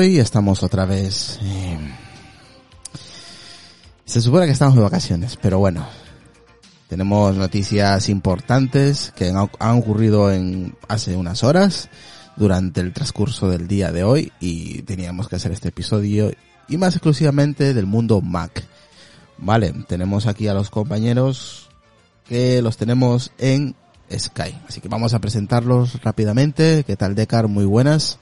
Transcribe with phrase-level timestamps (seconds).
[0.00, 1.38] hoy, estamos otra vez...
[1.42, 1.78] eh,
[4.06, 5.86] Se supone que estamos de vacaciones, pero bueno,
[6.88, 11.90] tenemos noticias importantes que han, ocurrido en hace unas horas
[12.36, 16.32] durante el transcurso del día de hoy y teníamos que hacer este episodio
[16.66, 18.64] y más exclusivamente del mundo Mac.
[19.36, 21.68] Vale, tenemos aquí a los compañeros
[22.26, 23.76] que los tenemos en
[24.10, 24.58] Sky.
[24.66, 26.84] Así que vamos a presentarlos rápidamente.
[26.86, 27.48] ¿Qué tal, Decar?
[27.48, 28.18] Muy buenas.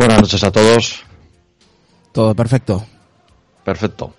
[0.00, 1.02] Buenas noches a todos.
[2.12, 2.86] Todo perfecto.
[3.62, 4.14] Perfecto.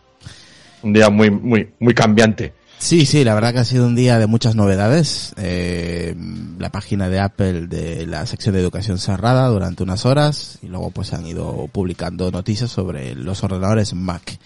[0.83, 2.53] Un día muy, muy, muy cambiante.
[2.77, 5.33] Sí, sí, la verdad que ha sido un día de muchas novedades.
[5.37, 6.15] Eh,
[6.59, 10.91] la página de Apple de la sección de educación cerrada durante unas horas y luego
[10.91, 14.37] pues han ido publicando noticias sobre los ordenadores Mac.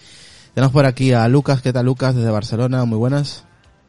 [0.54, 1.60] Tenemos por aquí a Lucas.
[1.60, 2.14] ¿Qué tal, Lucas?
[2.14, 2.86] Desde Barcelona.
[2.86, 3.45] Muy buenas.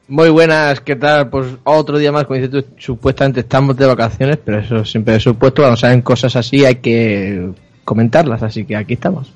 [0.09, 1.29] Muy buenas, ¿qué tal?
[1.29, 5.23] Pues otro día más, como dices tú, supuestamente estamos de vacaciones, pero eso siempre es
[5.23, 7.51] supuesto, cuando salen cosas así hay que
[7.83, 9.33] comentarlas, así que aquí estamos.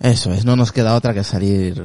[0.00, 1.84] Eso es, no nos queda otra que salir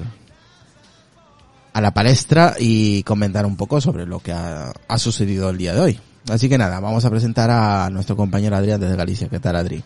[1.74, 5.74] a la palestra y comentar un poco sobre lo que ha, ha sucedido el día
[5.74, 6.00] de hoy.
[6.30, 9.28] Así que nada, vamos a presentar a nuestro compañero Adrián desde Galicia.
[9.28, 9.84] ¿Qué tal, Adri?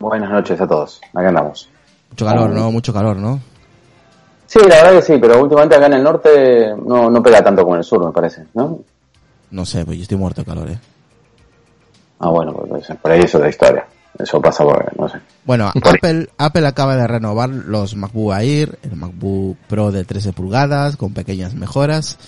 [0.00, 1.00] Buenas noches a todos.
[1.14, 1.68] Acá andamos.
[2.10, 2.72] Mucho calor, ¿no?
[2.72, 3.40] Mucho calor, ¿no?
[4.46, 7.62] Sí, la verdad que sí, pero últimamente acá en el norte no, no pega tanto
[7.62, 8.78] como en el sur, me parece, ¿no?
[9.50, 10.78] No sé, pues yo estoy muerto de calor, ¿eh?
[12.18, 13.86] Ah, bueno, pues por ahí es otra historia.
[14.18, 15.18] Eso pasa por, no sé.
[15.44, 20.96] Bueno, Apple, Apple acaba de renovar los MacBook Air, el MacBook Pro de 13 pulgadas,
[20.96, 22.18] con pequeñas mejoras,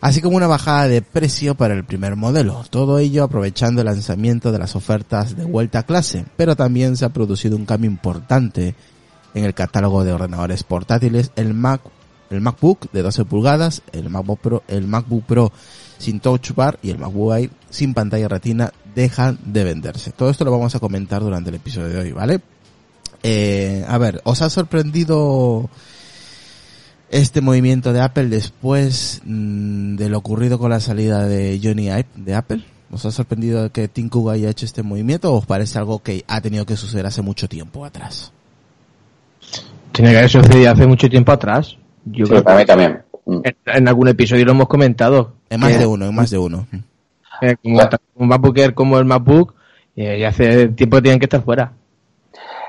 [0.00, 2.64] así como una bajada de precio para el primer modelo.
[2.68, 7.06] Todo ello aprovechando el lanzamiento de las ofertas de vuelta a clase, pero también se
[7.06, 8.74] ha producido un cambio importante
[9.34, 11.80] en el catálogo de ordenadores portátiles, el Mac,
[12.30, 15.52] el MacBook de 12 pulgadas, el MacBook Pro, el MacBook Pro
[15.98, 20.12] sin Touch Bar y el MacBook Air sin pantalla retina dejan de venderse.
[20.12, 22.40] Todo esto lo vamos a comentar durante el episodio de hoy, ¿vale?
[23.22, 25.70] Eh, a ver, ¿os ha sorprendido
[27.10, 32.06] este movimiento de Apple después mm, de lo ocurrido con la salida de Johnny Ive
[32.16, 32.64] de Apple?
[32.90, 36.24] ¿Os ha sorprendido que Tim Cook haya hecho este movimiento o os parece algo que
[36.28, 38.32] ha tenido que suceder hace mucho tiempo atrás?
[39.92, 41.76] Tiene que haber sucedido hace mucho tiempo atrás.
[42.06, 43.02] Yo Sí, creo para mí que también.
[43.26, 43.40] Mm.
[43.44, 45.32] en, en algún episodio lo hemos comentado.
[45.50, 46.66] En más de uno, en más de uno.
[47.40, 49.54] eh, como tanto un MacBook Air como el MacBook,
[49.96, 51.72] eh, ya hace tiempo que tienen que estar fuera.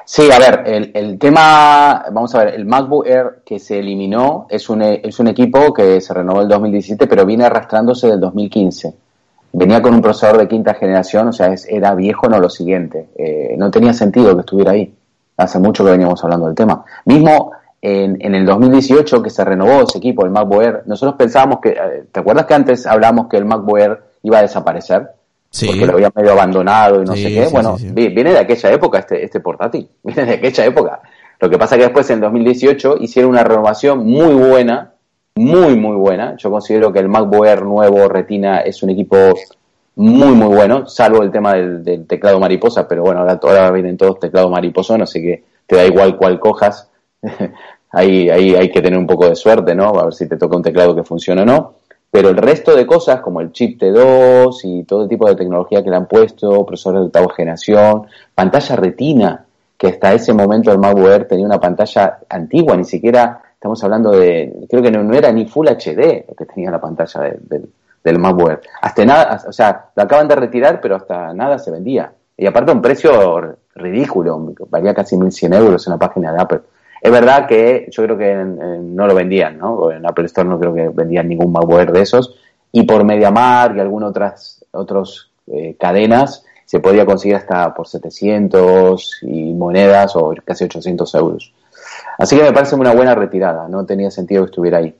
[0.05, 4.47] Sí, a ver, el, el tema, vamos a ver, el MacBook Air que se eliminó
[4.49, 8.19] es un, es un equipo que se renovó en el 2017, pero viene arrastrándose del
[8.19, 8.93] 2015.
[9.53, 13.07] Venía con un procesador de quinta generación, o sea, es- era viejo, no lo siguiente.
[13.17, 14.93] Eh, no tenía sentido que estuviera ahí.
[15.37, 16.83] Hace mucho que veníamos hablando del tema.
[17.05, 17.51] Mismo
[17.81, 21.69] en, en el 2018 que se renovó ese equipo, el MacBook Air, nosotros pensábamos que,
[21.69, 25.09] eh, ¿te acuerdas que antes hablábamos que el MacBook Air iba a desaparecer?
[25.49, 25.67] Sí.
[25.67, 27.45] porque lo había medio abandonado y no Sí, sé qué.
[27.45, 31.01] sí, bueno, viene de aquella época este, este portátil, viene de aquella época.
[31.39, 34.93] Lo que pasa que después en 2018 hicieron una renovación muy buena,
[35.35, 36.35] muy muy buena.
[36.37, 39.15] Yo considero que el MacBook Air nuevo Retina es un equipo
[39.95, 43.97] muy muy bueno, salvo el tema del, del teclado mariposa, pero bueno, ahora, ahora vienen
[43.97, 46.89] todos teclado mariposa, así que te da igual cuál cojas.
[47.91, 49.89] ahí, ahí hay que tener un poco de suerte, ¿no?
[49.89, 51.73] A ver si te toca un teclado que funcione o no.
[52.11, 55.83] Pero el resto de cosas, como el chip T2 y todo el tipo de tecnología
[55.83, 58.03] que le han puesto, procesadores de octava generación,
[58.35, 59.45] pantalla retina,
[59.77, 64.11] que hasta ese momento el MacBook Air tenía una pantalla antigua, ni siquiera estamos hablando
[64.11, 67.63] de, creo que no, no era ni Full HD lo que tenía la pantalla de-
[68.03, 68.61] del, Air.
[68.81, 72.11] Hasta nada, o sea, lo acaban de retirar, pero hasta nada se vendía.
[72.35, 76.61] Y aparte un precio ridículo, valía casi 1.100 euros en la página de Apple.
[77.01, 79.91] Es verdad que yo creo que no lo vendían, ¿no?
[79.91, 82.35] En Apple Store no creo que vendían ningún Air de esos.
[82.71, 89.19] Y por MediaMarkt y algunas otras otros, eh, cadenas se podía conseguir hasta por 700
[89.23, 91.53] y monedas o casi 800 euros.
[92.17, 94.95] Así que me parece una buena retirada, no tenía sentido que estuviera ahí.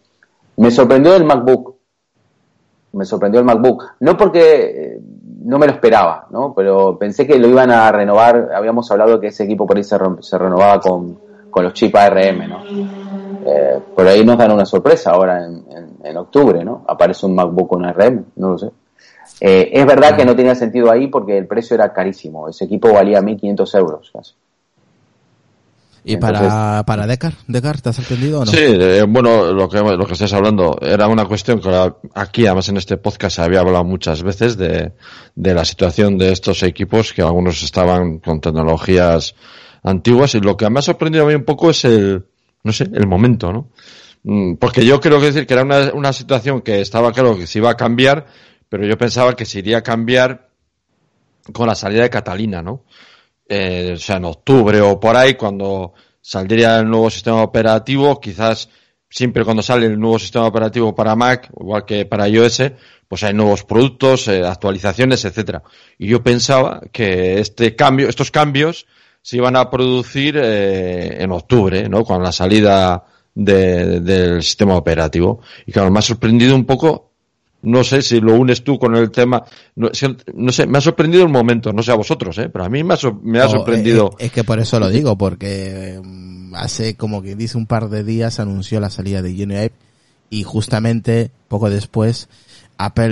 [0.57, 1.72] Me sorprendió el MacBook,
[2.93, 4.39] me sorprendió el MacBook, no porque
[4.95, 4.99] eh,
[5.43, 6.53] no me lo esperaba, ¿no?
[6.55, 9.97] Pero pensé que lo iban a renovar, habíamos hablado que ese equipo por ahí se,
[9.97, 11.17] renovaba con,
[11.49, 12.63] con los chips ARM, ¿no?
[13.45, 16.83] Eh, por ahí nos dan una sorpresa ahora en, en- en octubre, ¿no?
[16.87, 18.71] Aparece un MacBook con ARM, no lo sé.
[19.41, 22.47] Eh, es verdad que no tenía sentido ahí porque el precio era carísimo.
[22.47, 24.33] Ese equipo valía 1.500 euros casi.
[26.05, 27.33] ¿Y Entonces- para, para Decar?
[27.47, 28.51] ¿Decar te has entendido o no?
[28.51, 32.45] Sí, eh, bueno, lo que, lo que estáis hablando era una cuestión que la- aquí,
[32.45, 34.91] además en este podcast, se había hablado muchas veces de,
[35.35, 39.35] de la situación de estos equipos, que algunos estaban con tecnologías
[39.83, 42.25] antiguas, y lo que me ha sorprendido a mí un poco es el,
[42.63, 43.69] no sé, el momento, ¿no?
[44.23, 47.47] Mm, Porque yo creo que decir que era una, una situación que estaba claro que
[47.47, 48.25] se iba a cambiar,
[48.69, 50.49] pero yo pensaba que se iría a cambiar
[51.51, 52.83] con la salida de Catalina, ¿no?
[53.47, 58.69] Eh, o sea, en octubre o por ahí, cuando saldría el nuevo sistema operativo, quizás
[59.09, 62.63] siempre cuando sale el nuevo sistema operativo para Mac, igual que para iOS,
[63.07, 65.61] pues hay nuevos productos, eh, actualizaciones, etcétera.
[65.99, 68.87] Y yo pensaba que este cambio, estos cambios
[69.21, 72.03] se iban a producir eh, en octubre, ¿no?
[72.03, 73.03] Con la salida
[73.35, 75.41] de- del sistema operativo.
[75.65, 77.12] Y claro, me ha sorprendido un poco
[77.63, 79.43] no sé si lo unes tú con el tema.
[79.75, 82.49] No, sé, me ha sorprendido el momento, no sé a vosotros, ¿eh?
[82.49, 84.15] pero a mí me ha, me ha sorprendido.
[84.19, 88.03] es que por eso lo digo, porque mm, hace como que dice un par de
[88.03, 89.73] días anunció la salida de Unity
[90.29, 92.27] y justamente poco después
[92.77, 93.09] Apple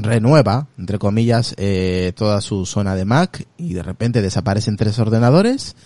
[0.00, 5.76] renueva, entre comillas, eh, toda su zona de Mac y de repente desaparecen tres ordenadores,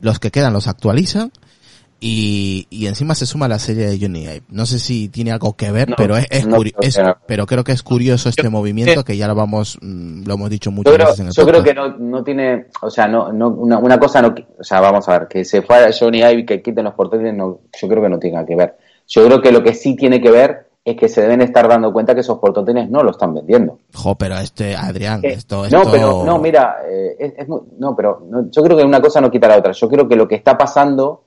[0.00, 1.30] los que quedan los actualizan
[2.06, 4.42] y, y encima se suma la serie de Johnny Ive.
[4.50, 7.46] No sé si tiene algo que ver, No, pero es, es no creo es- pero
[7.46, 10.92] creo que es curioso este movimiento que ya lo vamos, mm, lo hemos dicho muchas
[10.92, 13.48] Yo creo, veces en el yo creo que no, no tiene, o sea, no, no,
[13.48, 16.44] una, una cosa no, o sea, vamos a ver, que se fuera Johnny Ive y
[16.46, 18.76] que quiten los portátiles, no, yo creo que no tiene que ver.
[19.08, 21.90] Yo creo que lo que sí tiene que ver es que se deben estar dando
[21.90, 23.78] cuenta que esos portátiles no lo están vendiendo.
[23.94, 25.78] Jo, pero este, Adrián, Eh, esto, esto...
[25.82, 29.22] No, pero, no, mira, eh, es, es no, pero no, yo creo que una cosa
[29.22, 29.72] no quita la otra.
[29.72, 31.23] Yo creo que lo que está pasando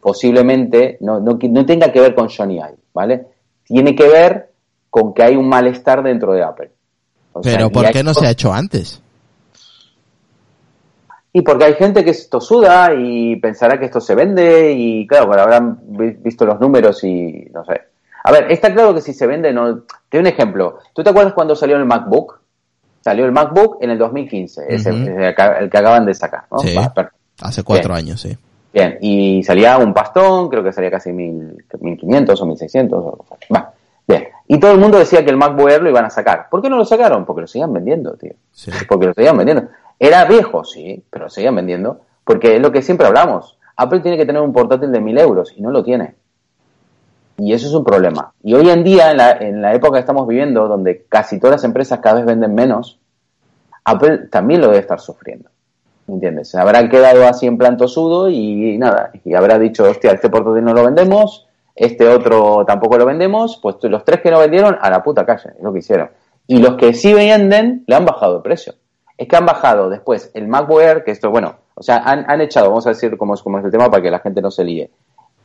[0.00, 3.26] posiblemente no, no, no tenga que ver con Johnny Ive, ¿vale?
[3.64, 4.50] Tiene que ver
[4.88, 6.70] con que hay un malestar dentro de Apple.
[7.32, 9.00] O Pero ¿por hay- qué no se ha hecho antes?
[11.32, 15.28] Y porque hay gente que esto suda y pensará que esto se vende y claro,
[15.28, 17.80] bueno, habrán vi- visto los números y no sé.
[18.24, 19.82] A ver, está claro que si se vende no...
[20.08, 20.78] Te doy un ejemplo.
[20.92, 22.40] ¿Tú te acuerdas cuando salió el MacBook?
[23.00, 25.02] Salió el MacBook en el 2015, ese, Ujú.
[25.02, 26.58] ese acá- el que acaban de sacar, ¿no?
[26.58, 26.74] Sí.
[26.74, 26.92] Va,
[27.42, 28.06] Hace cuatro Bien.
[28.06, 28.36] años, sí.
[28.72, 33.04] Bien, y salía un pastón, creo que salía casi mil, 1500 o 1600.
[33.04, 33.24] O,
[33.54, 33.72] va,
[34.06, 34.28] bien.
[34.46, 36.48] Y todo el mundo decía que el MacBook Air lo iban a sacar.
[36.48, 37.24] ¿Por qué no lo sacaron?
[37.24, 38.34] Porque lo seguían vendiendo, tío.
[38.52, 38.70] Sí.
[38.88, 39.68] Porque lo seguían vendiendo.
[39.98, 42.00] Era viejo, sí, pero lo seguían vendiendo.
[42.24, 43.58] Porque es lo que siempre hablamos.
[43.76, 46.14] Apple tiene que tener un portátil de 1000 euros y no lo tiene.
[47.38, 48.32] Y eso es un problema.
[48.42, 51.56] Y hoy en día, en la, en la época que estamos viviendo, donde casi todas
[51.56, 53.00] las empresas cada vez venden menos,
[53.84, 55.49] Apple también lo debe estar sufriendo.
[56.10, 56.48] ¿Me entiendes?
[56.50, 59.12] Se habrá quedado así en plan tosudo y, nada.
[59.24, 63.76] Y habrá dicho, hostia, este portátil no lo vendemos, este otro tampoco lo vendemos, pues
[63.82, 66.10] los tres que no vendieron, a la puta calle, es lo que hicieron.
[66.48, 68.74] Y los que sí venden, le han bajado el precio.
[69.16, 72.40] Es que han bajado después el MacBook Air, que esto, bueno, o sea, han, han
[72.40, 74.50] echado, vamos a decir cómo es, cómo es el tema para que la gente no
[74.50, 74.90] se líe.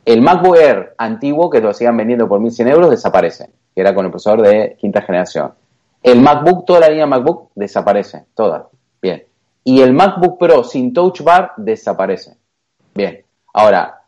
[0.04, 4.04] El MacBook Air antiguo, que lo sigan vendiendo por 1.100 euros, desaparece, que era con
[4.04, 5.52] el procesador de quinta generación.
[6.02, 8.68] El MacBook, toda la línea MacBook, desaparece, toda.
[9.00, 9.22] Bien.
[9.68, 12.36] Y el MacBook Pro sin Touch Bar desaparece.
[12.94, 13.24] Bien.
[13.52, 14.00] Ahora,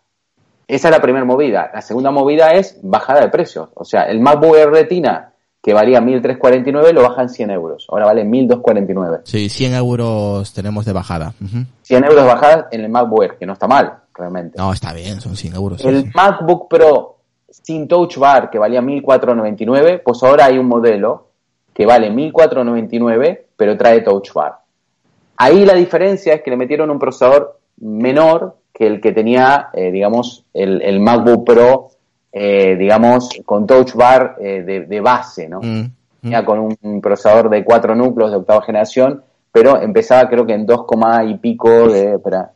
[0.69, 1.69] esa es la primera movida.
[1.75, 3.69] La segunda movida es bajada de precios.
[3.75, 7.87] O sea, el MacBook Air Retina, que valía 1.349, lo bajan 100 euros.
[7.89, 9.23] Ahora vale 1.249.
[9.25, 11.35] Sí, 100 euros tenemos de bajada.
[11.45, 11.65] Ujú.
[11.83, 14.57] 100 euros bajadas en el MacBook Air, que no está mal, realmente.
[14.57, 15.85] No, está bien, son 100 euros.
[15.85, 16.11] El sí.
[16.15, 17.17] MacBook Pro
[17.51, 21.31] sin Touch Bar, que valía 1.499, pues ahora hay un modelo
[21.75, 24.68] que vale 1.499, pero trae Touch Bar.
[25.39, 29.91] Ahí la diferencia es que le metieron un procesador menor que el que tenía, eh,
[29.93, 31.91] digamos, el, el MacBook Pro,
[32.33, 35.61] eh, digamos, con Touch Bar eh, de, de base, ¿no?
[35.61, 35.91] Mm,
[36.23, 36.31] mm.
[36.31, 40.67] ya con un procesador de cuatro núcleos de octava generación, pero empezaba creo que en
[40.67, 40.87] 2,
[41.27, 42.53] y pico de, espera,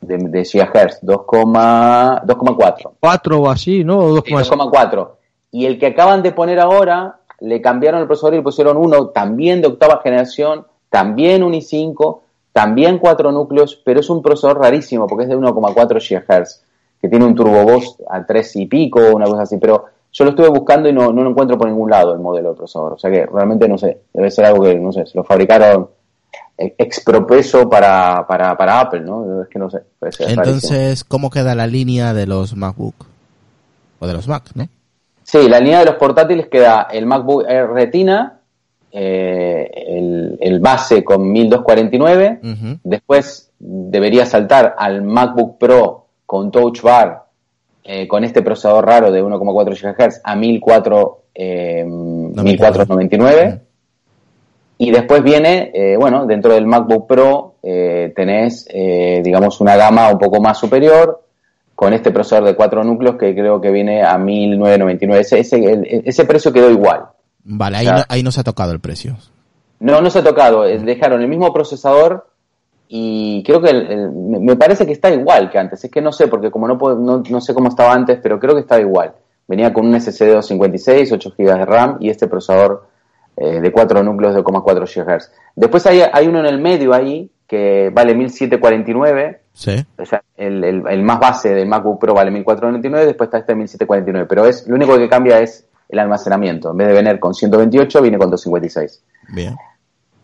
[0.00, 2.24] de, de gigahertz, 2,4.
[2.26, 2.90] 2,4.
[3.00, 3.98] 4 o así, ¿no?
[3.98, 4.50] O Sí, 2,6.
[4.50, 5.10] 2,4.
[5.52, 9.08] Y el que acaban de poner ahora, le cambiaron el procesador y le pusieron uno
[9.08, 12.20] también de octava generación, también un i5,
[12.52, 16.62] también cuatro núcleos, pero es un procesador rarísimo porque es de 1,4 GHz,
[17.00, 20.30] que tiene un turbo boost a 3 y pico, una cosa así, pero yo lo
[20.30, 22.98] estuve buscando y no, no lo encuentro por ningún lado el modelo de procesador, o
[22.98, 25.88] sea que realmente no sé, debe ser algo que, no sé, se lo fabricaron
[26.60, 29.42] expropeso para, para, para Apple, ¿no?
[29.42, 29.78] Es que no sé.
[29.98, 30.44] puede ser rarísimo.
[30.44, 32.94] Entonces, ¿cómo queda la línea de los MacBook?
[33.98, 34.68] O de los Mac, ¿no?
[35.22, 38.39] Sí, la línea de los portátiles queda el MacBook Air Retina,
[38.92, 42.78] eh, el, el base con 1249, Ujú.
[42.84, 47.24] después debería saltar al MacBook Pro con Touch Bar,
[47.84, 53.60] eh, con este procesador raro de 1,4 GHz a 1400, eh, 1499.
[54.78, 58.66] Y después viene, eh, bueno, dentro del MacBook Pro tenés,
[59.22, 61.22] digamos, una gama un poco más superior
[61.74, 65.20] con este procesador de cuatro núcleos que creo que viene a 1999.
[65.20, 67.04] Ese, ese, el- ese precio quedó igual.
[67.44, 69.16] Vale, ahí, no, ahí no se ha tocado el precio.
[69.80, 70.66] No, no se ha tocado.
[70.66, 72.26] eh, Dejaron el mismo procesador
[72.88, 75.82] y creo que el- el- me parece que está igual que antes.
[75.84, 78.38] Es que no sé, porque como no, puedo- no, no sé cómo estaba antes, pero
[78.38, 79.12] creo que está igual.
[79.48, 82.88] Venía con un SSD 256, 8 GB de RAM y este procesador
[83.36, 85.30] eh, de 4 núcleos de 2,4 GHz.
[85.56, 89.40] Después hay, hay uno en el medio ahí que vale 1749.
[89.52, 89.72] Sí.
[89.98, 93.54] O sea, el, el- el más base del MacBook Pro vale 1499, después está este
[93.54, 94.26] 1749.
[94.28, 96.70] Pero es lo único que cambia es el almacenamiento.
[96.70, 99.02] En vez de venir con 128, viene con 256.
[99.34, 99.56] Bien.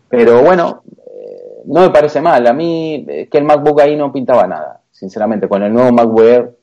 [0.09, 2.45] Pero bueno, eh, no me parece mal.
[2.47, 4.81] A mí es que el MacBook ahí no pintaba nada.
[4.91, 6.57] Sinceramente, con el nuevo MacBook Air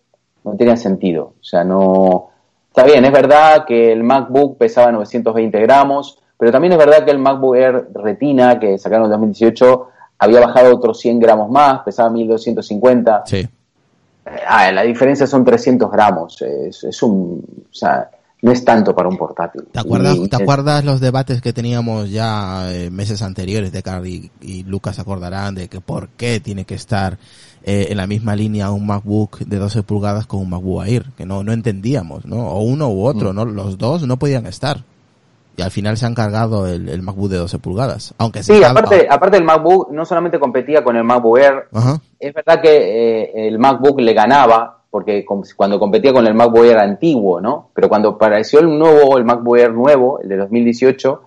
[0.45, 1.35] no tenía sentido.
[1.41, 2.31] O sea, no...
[2.69, 7.13] Está bien, es verdad que el MacBook pesaba 920 gramos, pero también es verdad que
[7.13, 12.11] el MacBook Air Retina, que sacaron en 2018, había bajado otros 100 gramos más, pesaba
[12.11, 13.23] 1250.
[13.27, 13.49] Sí.
[14.49, 16.43] Ah, la diferencia son 300 gramos.
[16.43, 17.45] Es, es un...
[17.71, 18.11] O sea,
[18.45, 19.65] no es tanto para un portátil.
[19.73, 24.31] ¿Te acuerdas, Y- ¿te acuerdas los debates que teníamos ya eh, meses anteriores de y,
[24.43, 27.17] y Lucas acordarán de que por qué tiene que estar
[27.63, 31.07] eh, en la misma línea un MacBook de 12 pulgadas con un MacBook Air?
[31.17, 32.37] Que no, no entendíamos, ¿no?
[32.49, 33.47] O uno u otro, ¿no?
[33.47, 34.85] Los dos no podían estar.
[35.57, 38.13] Y al final se han cargado el, el MacBook de 12 pulgadas.
[38.19, 41.99] Aunque Sí, aparte, aparte el MacBook no solamente competía con el MacBook Air, Ajá.
[42.21, 45.25] es verdad que eh, el MacBook le ganaba, porque
[45.57, 47.71] cuando competía con el MacBook Air antiguo, ¿no?
[47.75, 51.21] Pero cuando apareció el nuevo, el MacBook Air nuevo, el de 2018,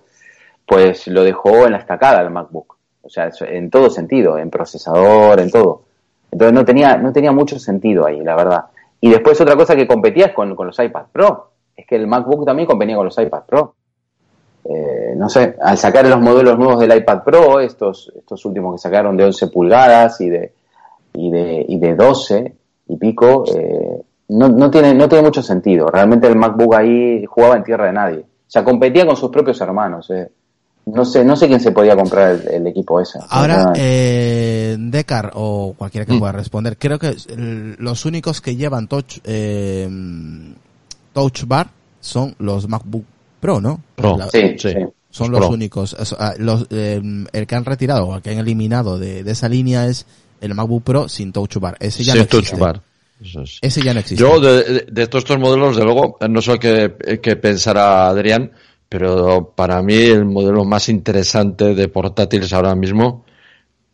[0.66, 2.78] pues lo dejó en la estacada el MacBook.
[3.02, 5.82] O sea, en todo sentido, en procesador, en todo.
[6.32, 8.64] Entonces no tenía, no tenía mucho sentido ahí, la verdad.
[9.02, 11.50] Y después otra cosa que competía es con, con los iPad Pro.
[11.76, 13.74] Es que el MacBook también competía con los iPad Pro.
[14.64, 18.78] Eh, no sé, al sacar los modelos nuevos del iPad Pro, estos, estos últimos que
[18.78, 20.54] sacaron de 11 pulgadas y de,
[21.12, 22.57] y de, y de 12
[22.88, 25.86] y pico, eh, no, no, tiene, no tiene mucho sentido.
[25.88, 28.18] Realmente el MacBook ahí jugaba en tierra de nadie.
[28.20, 30.10] O sea, competía con sus propios hermanos.
[30.10, 30.28] eh.
[30.86, 33.18] No sé, no sé quién se podía comprar el, el equipo ese.
[33.28, 36.18] Ahora, Ah, eh, Decar o cualquiera que Mm.
[36.18, 37.14] pueda responder, creo que
[37.78, 39.86] los únicos que llevan touch, eh,
[41.12, 41.68] touch bar
[42.00, 43.04] son los MacBook
[43.40, 43.80] Pro, ¿no?
[43.96, 44.16] Pro.
[44.16, 44.70] La- sí, sí.
[44.70, 44.76] sí.
[45.10, 45.94] son Los únicos.
[46.38, 47.00] Los, eh,
[47.32, 50.06] el que han retirado o el que han eliminado de, de esa línea es
[50.40, 51.76] el MacBook Pro sin touch bar.
[51.80, 52.60] Ese ya no Touch existe.
[52.60, 52.80] Bar.
[53.20, 53.58] Eso es.
[53.62, 54.22] Ese ya no existe.
[54.22, 58.52] Yo, de, de- estos modelos, de luego, no sé qué, qué pensará Adrián,
[58.88, 63.24] pero para mí el modelo más interesante de portátiles ahora mismo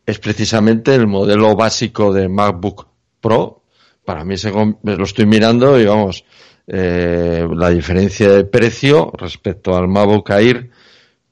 [0.06, 2.86] es precisamente el modelo básico de MacBook
[3.20, 3.62] Pro.
[4.04, 6.24] Para mí se, lo estoy mirando y vamos,
[6.66, 10.70] eh, la diferencia de precio respecto al MacBook Air,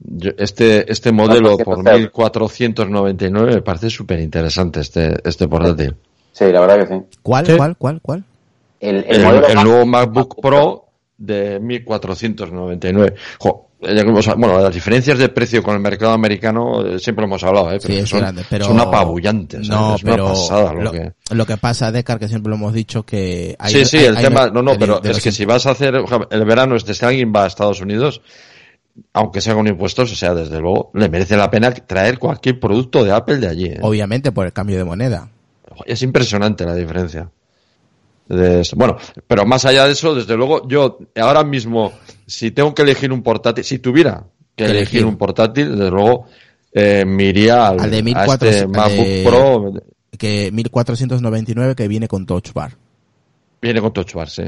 [0.04, 3.00] yo- este, este modelo por 400 euros.
[3.02, 5.94] 1499 me parece súper interesante este, este portátil.
[6.32, 7.00] Sí, la verdad que sí.
[7.22, 7.56] ¿Cuál, Sí.
[7.56, 8.24] cuál, cuál, cuál?
[8.80, 10.86] El, el el, modelo el nuevo MacBook Pro
[11.18, 13.14] de 1499.
[13.38, 13.68] Jo,
[14.36, 17.78] bueno, las diferencias de precio con el mercado americano eh, siempre lo hemos hablado, ¿eh?
[17.82, 18.64] Pero Sí, es son, grande, pero...
[18.64, 19.66] son apabullantes.
[19.66, 19.80] ¿sabes?
[19.80, 21.12] No, es una pero pasada lo, lo, que...
[21.30, 23.56] lo que pasa, Decar, que siempre lo hemos dicho que...
[23.58, 25.44] hay- sí, sí, hay- el hay tema, no, no, de- pero de es que si
[25.44, 25.94] vas a hacer
[26.30, 28.20] el verano, este, si alguien va a Estados Unidos,
[29.12, 33.02] aunque sea con impuestos, o sea, desde luego, le merece la pena traer cualquier producto
[33.04, 33.64] de Apple de allí.
[33.66, 33.78] ¿eh?
[33.82, 35.30] Obviamente por el cambio de moneda.
[35.86, 37.30] Es impresionante la diferencia.
[38.28, 38.76] De esto.
[38.76, 38.96] Bueno,
[39.26, 41.92] pero más allá de eso, desde luego, yo ahora mismo,
[42.26, 44.80] si tengo que elegir un portátil, si tuviera que Elegir.
[44.80, 46.26] elegir un portátil, desde luego,
[46.72, 49.72] eh, me iría al, Al de a 1400, este MacBook de- Pro.
[50.18, 52.76] Que 1499 que viene con touch bar.
[53.60, 54.42] Viene con Touch Bar, sí.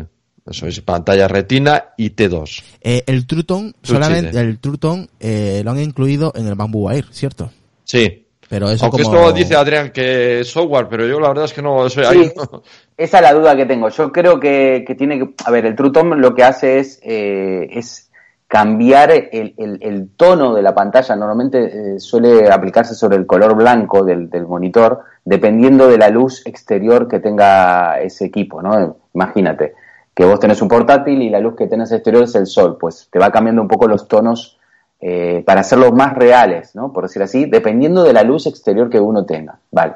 [0.47, 2.63] Eso es pantalla retina y T2.
[2.83, 7.51] Eh, el Truton, solamente el Truton eh, lo han incluido en el MacBook Air, ¿cierto?
[7.85, 8.21] Sí.
[8.47, 9.17] Pero eso Aunque como...
[9.17, 12.07] esto dice Adrián que es software, pero yo la verdad es que no, eso Sí,
[12.07, 12.63] ahí no-
[12.97, 13.89] esa es la duda que tengo.
[13.89, 15.31] Yo creo que, que tiene que...
[15.47, 18.11] A ver, el Trutom lo que hace es, eh, es
[18.47, 21.17] cambiar el, el- el tono de la pantalla.
[21.17, 26.43] Normalmente eh, suele aplicarse sobre el color blanco del, del monitor, dependiendo de la luz
[26.47, 28.99] exterior que tenga ese equipo, ¿no?
[29.15, 29.73] Imagínate
[30.15, 33.09] que vos tenés un portátil y la luz que tenés exterior es el sol, pues
[33.11, 34.59] te va cambiando un poco los tonos
[35.01, 36.93] eh, para hacerlos más reales, ¿no?
[36.93, 39.59] Por decir así, dependiendo de la luz exterior que uno tenga.
[39.71, 39.95] Vale.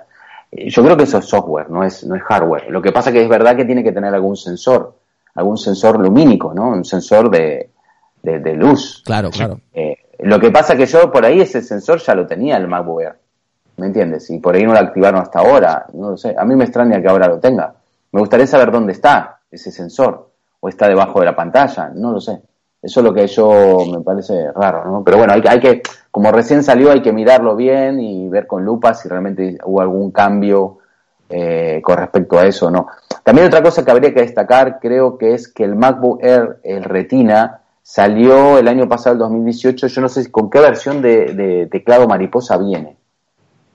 [0.51, 2.69] Eh, Yo creo que eso es software, no es, no es hardware.
[2.71, 4.95] Lo que pasa que es verdad que tiene que tener algún sensor,
[5.37, 6.71] algún sensor lumínico, ¿no?
[6.71, 7.71] Un sensor de,
[8.23, 9.03] de, de luz.
[9.07, 9.61] Claro, claro.
[9.73, 13.03] Eh, lo que pasa que yo por ahí ese sensor ya lo tenía el MacBook
[13.03, 13.15] Air.
[13.77, 14.29] ¿Me entiendes?
[14.31, 15.87] Y por ahí no lo activaron hasta ahora.
[15.93, 16.35] No lo sé.
[16.37, 17.73] A mí me extraña que ahora lo tenga.
[18.11, 20.31] Me gustaría saber dónde está ese sensor.
[20.61, 21.91] O está debajo de la pantalla.
[21.95, 22.41] No lo sé.
[22.83, 25.03] Eso es lo que yo me parece raro, ¿no?
[25.05, 28.47] Pero bueno, hay, que- hay que, como recién salió, hay que mirarlo bien y ver
[28.47, 30.79] con lupa si realmente hubo algún cambio
[31.29, 32.87] eh, con respecto a eso o no.
[33.23, 36.85] También otra cosa que habría que destacar, creo que es que el MacBook Air, el
[36.85, 41.67] Retina, salió el año pasado, el 2018, yo no sé con qué versión de, de
[41.67, 42.97] teclado mariposa viene.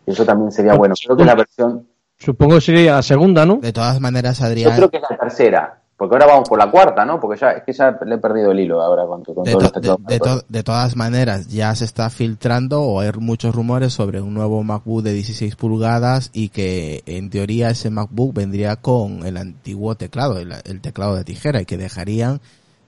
[0.06, 0.96] Eso también sería bueno.
[1.02, 1.88] Creo que la versión,
[2.24, 3.58] Supongo que sería la segunda, ¿no?
[3.58, 6.72] De todas maneras, yo Adrián, creo que es la tercera, porque ahora vamos por la
[6.72, 7.20] cuarta, ¿no?
[7.20, 9.64] Porque ya, es que ya le he perdido el hilo ahora con, con de, todos
[9.64, 10.00] los to- de- de to-
[10.30, 10.46] mariposa.
[10.48, 15.04] de todas maneras, ya se está filtrando o hay muchos rumores sobre un nuevo MacBook
[15.04, 20.54] de 16 pulgadas y que en teoría ese MacBook vendría con el antiguo teclado, el,
[20.64, 22.40] el teclado de tijera y que dejarían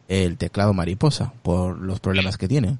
[0.08, 2.78] el teclado mariposa por los problemas que tiene.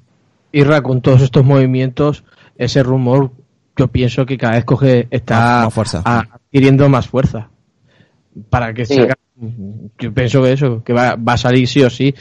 [0.52, 2.24] Irra, con todos estos movimientos,
[2.56, 3.30] ese rumor,
[3.76, 6.02] yo pienso que cada vez coge, está Más- más fuerza.
[6.04, 6.24] a-
[6.56, 7.50] adquiriendo más fuerza.
[8.50, 8.94] Para que Sí.
[8.94, 9.16] se haga-
[9.98, 12.14] yo pienso que eso, que va, va a salir sí o sí.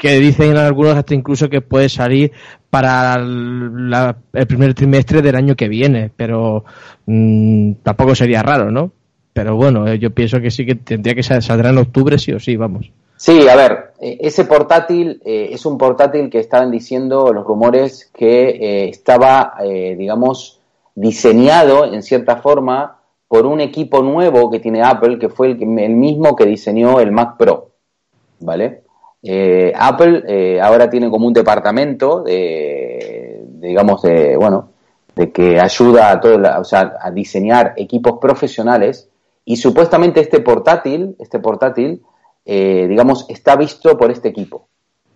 [0.00, 2.30] Que dicen algunos hasta incluso que puede salir
[2.70, 6.64] para el, la- el primer trimestre del año que viene, pero
[7.06, 8.92] mm, tampoco sería raro, ¿no?
[9.32, 12.32] Pero bueno, eh, yo pienso que sí que tendría que sal- saldrá en octubre sí
[12.32, 12.92] o sí, vamos.
[13.16, 18.10] Sí, a ver, eh, ese portátil eh, es un portátil que estaban diciendo los rumores
[18.14, 20.60] que eh, estaba, eh, digamos,
[20.94, 22.97] diseñado en cierta forma
[23.28, 27.12] por un equipo nuevo que tiene Apple, que fue el, el mismo que diseñó el
[27.12, 27.72] Mac Pro,
[28.40, 28.82] ¿vale?
[29.22, 34.70] Eh, Apple eh, ahora tiene como un departamento de, de, digamos, de, bueno,
[35.14, 39.10] de que ayuda a todo, la- o sea, a diseñar equipos profesionales
[39.44, 42.02] y supuestamente este portátil, este portátil,
[42.44, 44.68] eh, digamos, está visto por este equipo.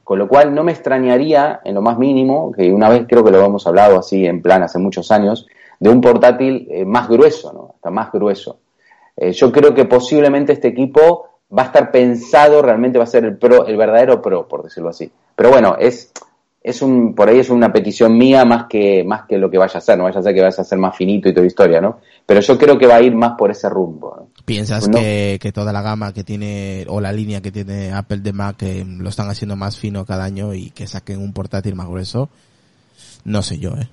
[0.04, 3.30] Con lo cual no me extrañaría en lo más mínimo, que una vez creo que
[3.30, 5.46] lo hemos hablado así en plan hace muchos años,
[5.80, 7.72] de un portátil eh, más grueso, ¿no?
[7.74, 8.58] Hasta más grueso.
[9.16, 13.24] Eh, yo creo que posiblemente este equipo va a estar pensado, realmente va a ser
[13.24, 15.10] el pro, el verdadero pro, por decirlo así.
[15.36, 16.10] Pero bueno, es,
[16.62, 19.76] es un, por ahí es una petición mía más que, más que lo que vaya
[19.78, 21.80] a ser, no vaya a ser que vaya a ser más finito y toda historia,
[21.80, 21.98] ¿no?
[22.24, 24.14] Pero yo creo que va a ir más por ese rumbo.
[24.16, 24.28] ¿no?
[24.44, 24.98] ¿Piensas No.
[24.98, 28.62] que, que toda la gama que tiene, o la línea que tiene Apple de Mac,
[28.62, 32.30] eh, lo están haciendo más fino cada año y que saquen un portátil más grueso?
[33.24, 33.88] No sé yo, eh.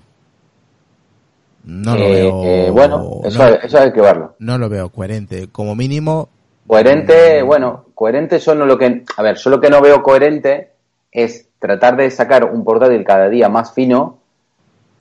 [1.66, 2.44] No lo Eh, veo.
[2.44, 4.36] eh, bueno, eso, no, hay- eso hay que verlo.
[4.40, 5.48] no lo veo coherente.
[5.52, 6.30] Como mínimo,
[6.68, 10.72] Coherente, bueno, coherente yo no lo que, a ver, yo lo que no veo coherente
[11.12, 14.20] es tratar de sacar un portátil cada día más fino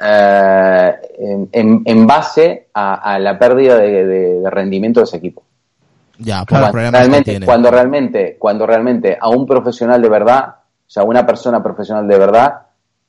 [0.01, 0.93] eh,
[1.53, 5.43] en, base a, a la pérdida de, de- de rendimiento de ese equipo.
[6.19, 7.47] ya, por Cuando que realmente, tiene.
[7.47, 12.09] cuando realmente, cuando realmente a un profesional de verdad, o sea, a una persona profesional
[12.09, 12.63] de verdad,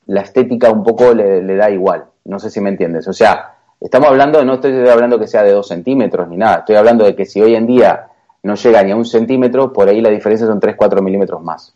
[0.06, 2.04] la estética un poco le, le da igual.
[2.24, 3.06] No sé si me entiendes.
[3.08, 6.58] O sea, estamos hablando, no estoy hablando que sea de dos centímetros ni nada.
[6.58, 8.06] Estoy hablando de que si hoy en día
[8.42, 11.74] no llega ni a un centímetro, por ahí la diferencia son 3, 4 milímetros más.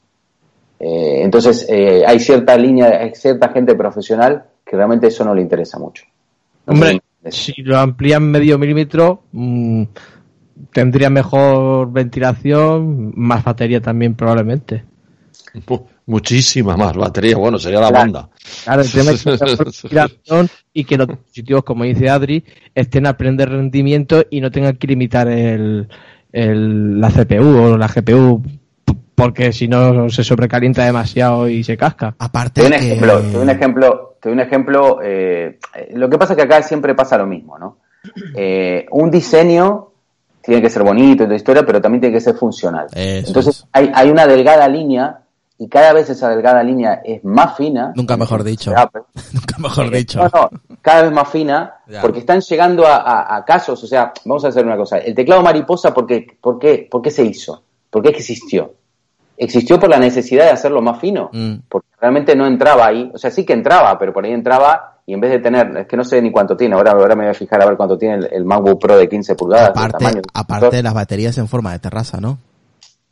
[0.79, 5.43] Eh, entonces, eh, hay cierta línea, hay cierta gente profesional que realmente eso no le
[5.43, 6.05] interesa mucho.
[6.67, 9.85] No Hombre, si lo amplían medio milímetro, mm,
[10.73, 14.85] tendría mejor ventilación, más batería también probablemente.
[15.67, 17.37] Pu- Muchísima más batería.
[17.37, 18.03] Bueno, sería la Claro.
[18.05, 18.29] banda.
[18.65, 22.45] Claro, el tema es que haya mejor ventilación y que los dispositivos, como dice Adri,
[22.75, 25.89] estén a pleno de rendimiento y no tengan que limitar el,
[26.33, 28.43] el- la CPU o la GPU
[29.15, 32.15] porque si no se sobrecalienta demasiado y se casca.
[32.19, 35.59] Aparte Te doy un que- ejemplo, te doy un ejemplo, te doy un ejemplo eh,
[35.95, 37.79] lo que pasa es que acá siempre pasa lo mismo, ¿no?
[38.35, 39.89] Eh, un diseño
[40.43, 42.89] tiene que ser bonito y toda historia, pero también tiene que ser funcional.
[42.93, 43.67] Eso Entonces es.
[43.73, 45.21] hay, hay una delgada línea
[45.59, 47.93] y cada vez esa delgada línea es más fina.
[47.95, 48.73] Nunca mejor dicho.
[49.33, 50.19] Nunca mejor Eh, dicho.
[50.19, 50.51] No, no,
[50.83, 52.01] cada vez más fina, Ya.
[52.03, 55.15] porque están llegando a, a- a casos, o sea, vamos a hacer una cosa, el
[55.15, 57.63] teclado mariposa, ¿por qué, por qué, por qué se hizo?
[57.91, 58.75] ¿Por qué existió?
[59.37, 61.55] Existió por la necesidad de hacerlo más fino, Mm.
[61.69, 65.13] porque realmente no entraba ahí, o sea, sí que entraba, pero por ahí entraba y
[65.15, 67.31] en vez de tener, es que no sé ni cuánto tiene, ahora, ahora me voy
[67.31, 69.67] a fijar a ver cuánto tiene el, el MacBook Pro de 15 pulgadas.
[69.67, 70.23] de aparte, tamaño.
[70.33, 72.39] aparte de las baterías en forma de terraza, ¿no?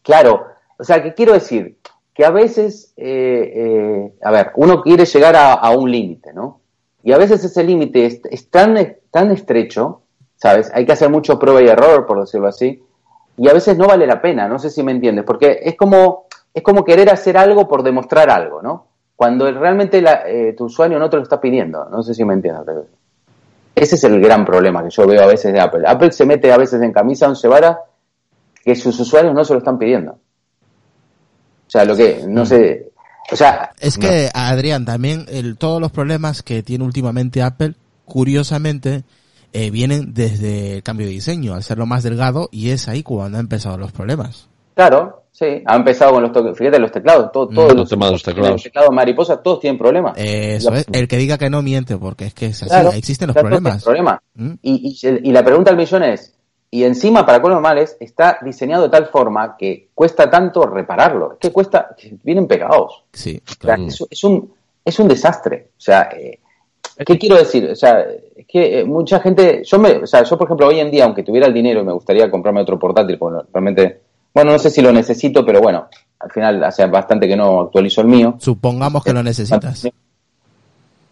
[0.03, 0.47] Claro,
[0.79, 1.79] o sea, que quiero decir
[2.15, 6.61] que a veces, eh, eh, a ver, uno quiere llegar a, un límite, ¿no?
[7.03, 8.77] Y a veces ese límite es, tan,
[9.11, 10.03] tan estrecho,
[10.37, 10.71] ¿sabes?
[10.75, 12.83] Hay que hacer mucho prueba y error, por decirlo así,
[13.37, 16.27] y a veces no vale la pena, no sé si me entiendes, porque es como,
[16.53, 18.87] es como querer hacer algo por demostrar algo, ¿no?
[19.17, 22.35] Cuando realmente la- eh, tu usuario no te lo está pidiendo, no sé si me
[22.35, 22.65] entiendes.
[23.75, 25.85] Ese es el gran problema que yo veo a veces de Apple.
[25.87, 27.79] Apple se mete a veces en camisa once varas
[28.63, 30.19] que sus usuarios no se lo están pidiendo.
[31.73, 32.91] O sea, lo que, no sé,
[33.31, 39.05] o sea, Es que, Adrián, también el, todos los problemas que tiene últimamente Apple, curiosamente,
[39.55, 43.39] eh, vienen desde el cambio de diseño, al serlo más delgado, y es ahí cuando
[43.39, 44.49] han empezado los problemas.
[44.75, 45.63] claro, sí.
[45.67, 46.57] Ha empezado con los toques.
[46.59, 48.57] Fíjate, los teclados, todo, Mm, todos los de los teclados.
[48.57, 50.13] el teclado mariposa, todos tienen problemas.
[50.17, 50.87] Eso La- es.
[50.93, 52.69] El que diga que no miente, porque es que es así.
[52.71, 53.85] Claro, Existen los claro, problemas.
[54.35, 54.53] Mm.
[54.61, 56.35] Y, y- y la pregunta al millón es,
[56.75, 61.35] y encima, para colmo males, está diseñado de tal forma que cuesta tanto repararlo.
[61.35, 63.05] Es que cuesta, vienen pegados.
[63.13, 64.51] Sí, O sea, es, es un,
[64.83, 65.69] es un desastre.
[65.77, 66.41] O sea, eh,
[67.05, 67.69] ¿qué quiero decir?
[67.71, 70.81] O sea, es que eh, mucha gente, yo me, o sea, yo por ejemplo hoy
[70.81, 74.01] en día, aunque tuviera el dinero y me gustaría comprarme otro portátil, porque realmente,
[74.33, 75.89] bueno, no sé si lo necesito, pero bueno,
[76.21, 78.37] al final hace bastante que no actualizo el mío.
[78.39, 79.91] Supongamos que lo necesitas.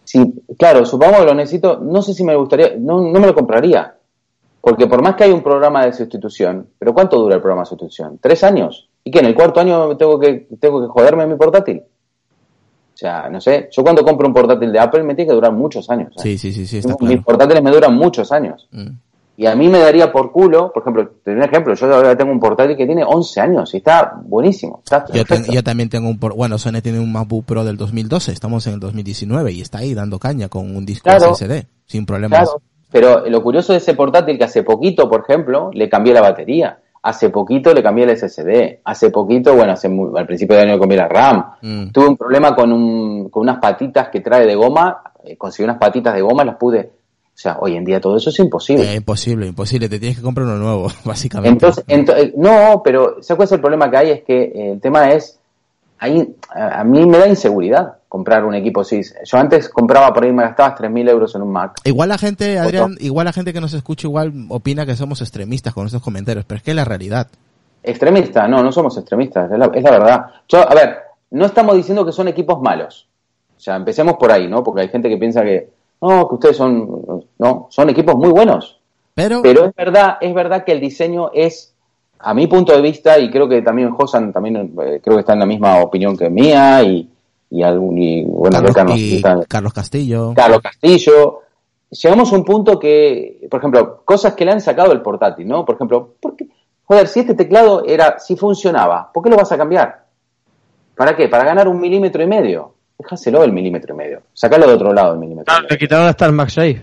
[0.05, 3.35] Sí, claro, supongo que lo necesito, no sé si me gustaría, no, no me lo
[3.35, 3.95] compraría.
[4.61, 7.67] Porque por más que hay un programa de sustitución, pero ¿cuánto dura el programa de
[7.69, 8.19] sustitución?
[8.21, 8.87] ¿Tres años?
[9.03, 11.81] ¿Y que en el cuarto año tengo que, tengo que joderme mi portátil?
[12.93, 15.51] O sea, no sé, yo cuando compro un portátil de Apple me tiene que durar
[15.51, 16.09] muchos años.
[16.17, 16.21] ¿eh?
[16.21, 17.21] Sí, sí, sí, sí, Mis claro.
[17.23, 18.67] portátiles me duran muchos años.
[18.71, 18.89] Mm.
[19.37, 22.15] Y a mí me daría por culo, por ejemplo, te doy un ejemplo, yo ahora
[22.15, 24.81] tengo un portátil que tiene 11 años y está buenísimo.
[24.83, 25.45] Está Yo, perfecto.
[25.45, 28.67] ten- yo también tengo un, por- bueno, Sony tiene un MacBook Pro del 2012, estamos
[28.67, 31.33] en el 2019 y está ahí dando caña con un disco Claro.
[31.33, 32.41] SSD, sin problemas.
[32.41, 32.61] Claro,
[32.91, 36.77] pero lo curioso de ese portátil que hace poquito, por ejemplo, le cambié la batería.
[37.03, 38.79] Hace poquito le cambié el SSD.
[38.83, 41.45] Hace poquito, bueno, hace muy- al principio del año le cambié la RAM.
[41.61, 41.89] Mm.
[41.91, 45.01] Tuve un problema con, un, con unas patitas que trae de goma.
[45.23, 46.91] eh, conseguí unas patitas de goma, las pude.
[47.33, 48.83] O sea, hoy en día todo eso es imposible.
[48.91, 51.65] Eh, imposible, imposible, te tienes que comprar uno nuevo, básicamente.
[51.65, 54.09] Entonces, ento- eh, no, pero ¿sabes cuál es el problema que hay?
[54.11, 55.39] Es que eh, el tema es,
[55.97, 58.99] ahí, a, a mí me da inseguridad comprar un equipo así.
[59.23, 61.79] Yo antes compraba por ahí, me gastaba 3.000 euros en un Mac.
[61.85, 62.59] Igual la gente.
[62.59, 66.43] Adrián, igual la gente que nos escucha igual opina que somos extremistas con estos comentarios,
[66.43, 67.27] pero es que es la realidad.
[67.81, 70.25] Extremista, no, no somos extremistas, es la, es la verdad.
[70.49, 70.97] Yo, a ver,
[71.29, 73.07] no estamos diciendo que son equipos malos.
[73.55, 74.61] O sea, empecemos por ahí, ¿no?
[74.61, 75.69] Porque hay gente que piensa que,
[76.01, 78.77] no, que ustedes son, no, son equipos muy buenos.
[79.15, 81.73] Pero, Pero es verdad, es verdad que el diseño es,
[82.19, 85.31] a mi punto de vista, y creo que también Josan también eh, creo que está
[85.31, 87.09] en la misma opinión que mía, y,
[87.51, 90.33] y algún, y bueno, Carlos, y Castillo.
[90.33, 91.39] Carlos Castillo.
[91.89, 95.65] Llegamos a un punto que, por ejemplo, cosas que le han sacado el portátil, ¿no?
[95.65, 96.47] Por ejemplo, ¿por qué?
[96.85, 100.05] joder, si este teclado era, si funcionaba, ¿por qué lo vas a cambiar?
[100.95, 101.27] ¿Para qué?
[101.27, 102.73] ¿Para ganar un milímetro y medio?
[102.97, 104.21] Déjaselo el milímetro y medio.
[104.33, 105.45] Sacalo de otro lado el milímetro.
[105.45, 106.81] Claro, y le quitaron hasta el MagSafe.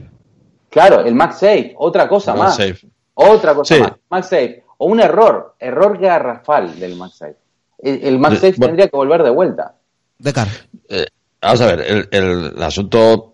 [0.69, 2.59] Claro, el MagSafe, otra cosa más.
[2.59, 2.87] MagSafe.
[3.15, 3.81] Otra cosa Sí.
[3.81, 3.93] más.
[4.11, 4.65] MagSafe.
[4.79, 7.37] O un error, error garrafal del MagSafe.
[7.79, 8.67] El, el MagSafe bueno.
[8.67, 9.75] tendría que volver de vuelta.
[10.19, 10.51] De cara.
[10.89, 11.07] Eh,
[11.41, 13.33] vamos a ver, el, el- asunto,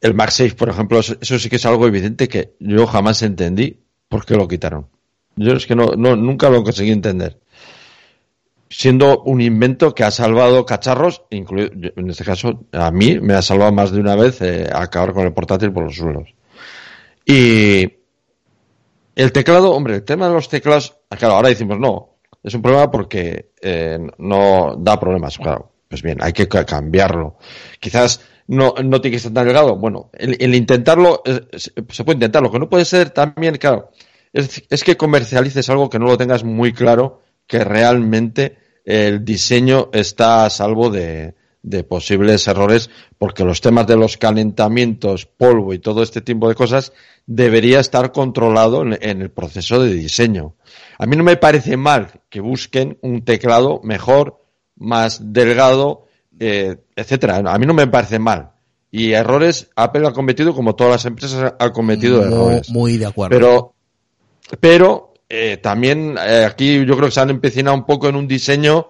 [0.00, 3.78] el MagSafe, por ejemplo, eso, sí que es algo evidente que yo jamás entendí
[4.08, 4.88] por qué lo quitaron.
[5.36, 7.38] Yo es que no, no nunca lo conseguí entender.
[8.70, 13.40] Siendo un invento que ha salvado cacharros, incluido, en este caso, a mí me ha
[13.40, 16.28] salvado más de una vez eh, acabar con el portátil por los suelos.
[17.24, 17.88] Y
[19.16, 22.07] el teclado, hombre, el tema de los teclados, claro, ahora decimos no,
[22.42, 25.72] es un problema porque eh, no da problemas, claro.
[25.88, 27.38] Pues bien, hay que ca- cambiarlo.
[27.80, 29.76] Quizás no, tiene que estar tan delgado.
[29.76, 32.42] Bueno, el, intentarlo, eh, se se puede intentar.
[32.42, 33.90] Lo que no puede ser también, claro,
[34.32, 39.88] es, es que comercialices algo que no lo tengas muy claro, que realmente el diseño
[39.92, 45.78] está a salvo de, de posibles errores, porque los temas de los calentamientos, polvo y
[45.78, 46.92] todo este tipo de cosas
[47.26, 50.54] debería estar controlado en, en el proceso de diseño.
[50.98, 54.42] A mí no me parece mal que busquen un teclado mejor,
[54.76, 56.06] más delgado,
[56.38, 57.38] eh, etcétera.
[57.44, 58.52] A mí no me parece mal.
[58.90, 62.70] Y errores, Apple ha cometido como todas las empresas han cometido errores.
[62.70, 63.36] muy de acuerdo.
[63.36, 63.74] Pero,
[64.60, 68.26] pero eh, también eh, aquí yo creo que se han empecinado un poco en un
[68.26, 68.88] diseño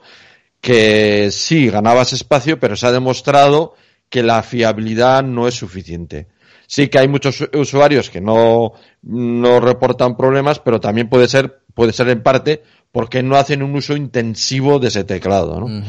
[0.61, 3.75] que sí ganabas espacio, pero se ha demostrado
[4.09, 6.29] que la fiabilidad no es suficiente.
[6.67, 11.93] Sí que hay muchos usuarios que no, no reportan problemas, pero también puede ser, puede
[11.93, 15.83] ser en parte porque no hacen un uso intensivo de ese teclado, ¿no?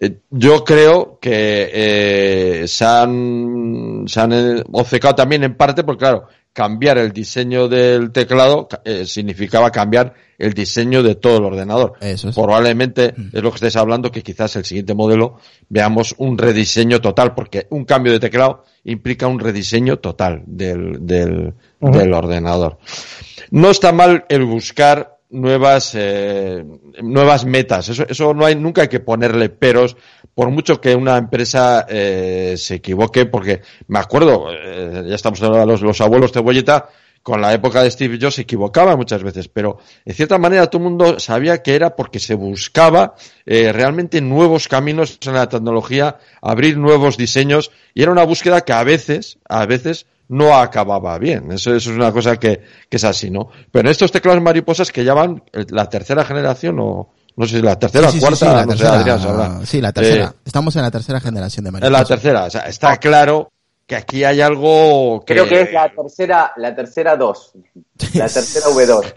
[0.00, 6.00] Eh, Yo creo que eh, se han, se han eh, obcecado también en parte porque,
[6.00, 11.92] claro, cambiar el diseño del teclado eh, significaba cambiar el diseño de todo el ordenador.
[12.00, 12.34] Eso es.
[12.34, 15.38] Probablemente es lo que estáis hablando, que quizás el siguiente modelo
[15.68, 21.52] veamos un rediseño total, porque un cambio de teclado implica un rediseño total del, del
[22.14, 22.78] ordenador.
[23.50, 26.64] No está mal el buscar nuevas eh,
[27.02, 27.88] nuevas metas.
[27.88, 29.96] Eso, eso no hay nunca hay que ponerle peros,
[30.34, 35.66] por mucho que una empresa eh, se equivoque, porque me acuerdo, eh, ya estamos hablando
[35.66, 36.88] de los, los abuelos cebolleta,
[37.26, 40.80] con la época de Steve Jobs se equivocaba muchas veces, pero en cierta manera todo
[40.80, 46.18] el mundo sabía que era porque se buscaba eh, realmente nuevos caminos en la tecnología,
[46.40, 51.52] abrir nuevos diseños, y era una búsqueda que a veces, a veces, no acababa bien.
[51.52, 53.48] Eso, eso es una cosa que, que es así, ¿no?
[53.70, 57.62] Pero estos teclados mariposas que ya van eh, la tercera generación o No sé si
[57.62, 59.14] la tercera, Sí, cuarta, sí, la no sé, tercera.
[59.14, 59.66] Adrián.
[59.66, 60.24] Sí, la tercera.
[60.34, 61.92] Eh, Estamos en la tercera generación de mariposas.
[62.00, 62.44] la tercera.
[62.44, 63.52] O sea, está claro
[63.86, 65.34] que aquí hay algo que...
[65.34, 67.52] Creo que es la tercera, la tercera 2.
[68.14, 69.12] La tercera V2.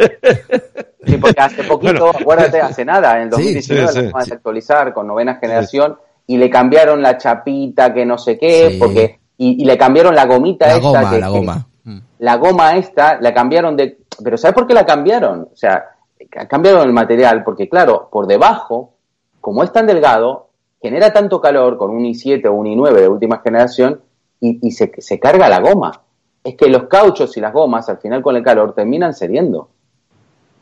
[1.08, 2.19] Sí, porque hace poquito, Bueno.
[2.19, 4.30] acuérdate, hace nada, en el Sí, 2019 sí, sí, la acaban sí.
[4.30, 8.78] de actualizar con novena generación y le cambiaron la chapita que no sé qué, Sí.
[8.78, 11.67] porque y, y le cambiaron la gomita La esta goma, que- la goma.
[11.86, 11.97] Mm.
[12.19, 15.49] la goma esta la cambiaron de pero ¿sabes por qué la cambiaron?
[15.52, 15.86] O sea,
[16.30, 18.93] ca- cambiaron el material porque claro, por debajo,
[19.41, 20.49] como es tan delgado,
[20.82, 24.02] genera tanto calor con un i7 o un i9 de última generación
[24.41, 26.02] y, y se, se carga la goma.
[26.43, 29.69] Es que los cauchos y las gomas al final con el calor terminan cediendo.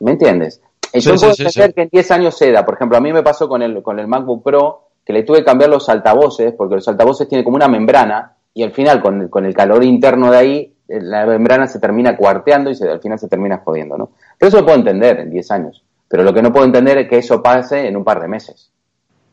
[0.00, 0.60] ¿Me entiendes?
[0.92, 1.74] Yo sí, puedo sí, entender sí.
[1.74, 2.64] que en 10 años ceda.
[2.64, 5.38] Por ejemplo, a mí me pasó con el, con el MacBook Pro que le tuve
[5.38, 9.22] que cambiar los altavoces porque los altavoces tienen como una membrana y al final con
[9.22, 12.88] el, con el calor interno de ahí eh, la membrana se termina cuarteando y se,
[12.88, 14.10] al final se termina jodiendo, ¿no?
[14.38, 15.84] Pero eso lo puedo entender en 10 años.
[16.08, 18.70] Pero lo que no puedo entender es que eso pase en un par de meses.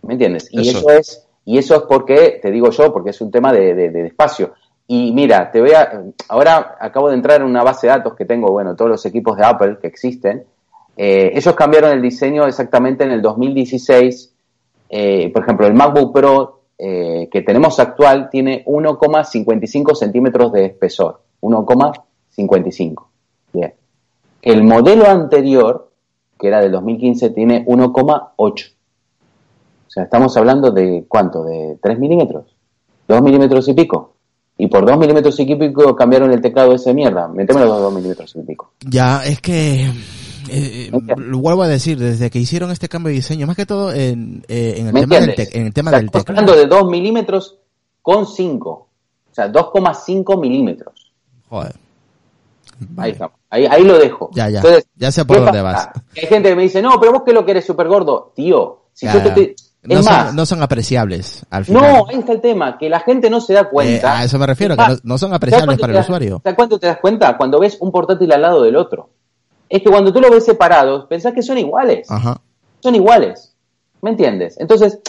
[0.02, 0.50] ¿Me entiendes?
[0.52, 0.80] Y Eso.
[0.80, 3.90] eso, es, y eso es porque, te digo yo, porque es un tema de, de-
[3.92, 4.54] de espacio.
[4.88, 8.26] Y mira, te voy a, ahora acabo de entrar en una base de datos que
[8.26, 10.44] tengo, bueno, todos los equipos de Apple que existen.
[10.98, 14.34] Eh, ellos cambiaron el diseño exactamente en el 2016.
[14.90, 21.22] Eh, por ejemplo, el MacBook Pro eh, que tenemos actual tiene 1,55 centímetros de espesor.
[21.42, 23.06] 1,55.
[23.54, 23.74] Bien.
[24.42, 25.92] El modelo anterior,
[26.40, 28.36] que era del 2015, tiene 1,8.
[28.38, 32.56] O sea, estamos hablando de cuánto, de 3 milímetros,
[33.08, 34.14] 2 milímetros y pico.
[34.58, 37.28] Y por 2 milímetros y pico cambiaron el teclado ese de mierda.
[37.28, 38.72] Métemelo los 2 milímetros y pico.
[38.82, 39.90] Ya, es que
[40.50, 43.92] eh, lo vuelvo a decir, desde que hicieron este cambio de diseño, más que todo
[43.94, 46.26] en, eh, en el ¿Me tema del, tec- en el tema O sea, del estamos
[46.26, 46.52] teclado.
[46.52, 47.58] hablando de 2 milímetros
[48.02, 48.70] con 5.
[48.70, 48.88] O
[49.34, 51.12] sea, 2,5 milímetros.
[51.50, 51.74] Joder.
[52.80, 53.12] Ahí Vale.
[53.12, 53.36] estamos.
[53.50, 54.30] Ahí, ahí lo dejo.
[54.34, 54.58] Ya, ya.
[54.60, 55.92] Entonces, Ya sé por ¿qué dónde pasa?
[55.96, 56.04] vas.
[56.18, 58.34] Hay gente que me dice, no, pero vos que lo que eres súper gordo.
[58.36, 61.84] Tío, si Ya, yo te, te- no, es son, más, no son apreciables al final.
[61.94, 64.20] no, ahí está el tema, que la gente no se da Eh, cuenta.
[64.20, 66.42] a eso me refiero, que no, son ¿sabes apreciables para el das- usuario.
[66.44, 67.38] ¿Sabes cuánto te das cuenta?
[67.38, 69.10] Cuando ves un portátil al lado del otro.
[69.70, 72.10] Es que cuando tú lo ves separados, pensás que son iguales.
[72.10, 72.40] Ajá.
[72.82, 73.54] Son iguales.
[74.02, 74.60] ¿Me entiendes?
[74.60, 75.00] Entonces,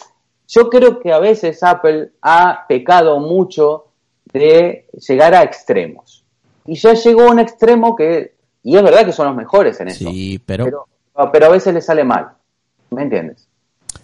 [0.49, 3.87] yo creo que a veces Apple ha pecado mucho
[4.33, 6.25] de llegar a extremos.
[6.67, 9.89] Y ya llegó a un extremo que, y es verdad que son los mejores en
[9.89, 10.65] eso, Sí, pero...
[10.65, 12.31] pero, pero a veces le sale mal.
[12.91, 13.47] ¿Me entiendes?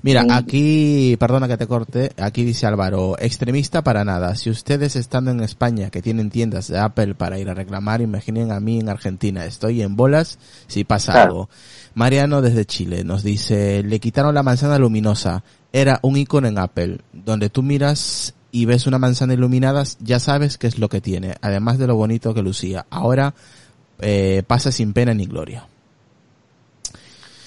[0.02, 4.34] Mira, aquí, perdona que te corte, aquí dice Álvaro, extremista para nada.
[4.34, 8.50] Si ustedes estando en España, que tienen tiendas de Apple para ir a reclamar, imaginen
[8.50, 9.44] a mí en Argentina.
[9.44, 11.30] Estoy en bolas si pasa Claro.
[11.30, 11.50] algo.
[11.94, 15.44] Mariano desde Chile nos dice, le quitaron la manzana luminosa.
[15.72, 20.58] Era un icono en Apple, donde tú miras y ves una manzana iluminada, ya sabes
[20.58, 22.86] qué es lo que tiene, además de lo bonito que lucía.
[22.90, 23.34] Ahora
[24.00, 25.68] eh, pasa sin pena ni gloria.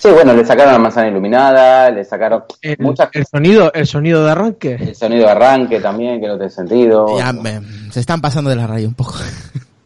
[0.06, 4.24] Sí, bueno, le sacaron la manzana iluminada, le sacaron El, muchas el sonido, el sonido
[4.24, 4.76] de arranque.
[4.76, 7.18] el sonido de arranque también, que no tiene sentido.
[7.18, 9.16] Ya me- se están pasando de la raya un poco.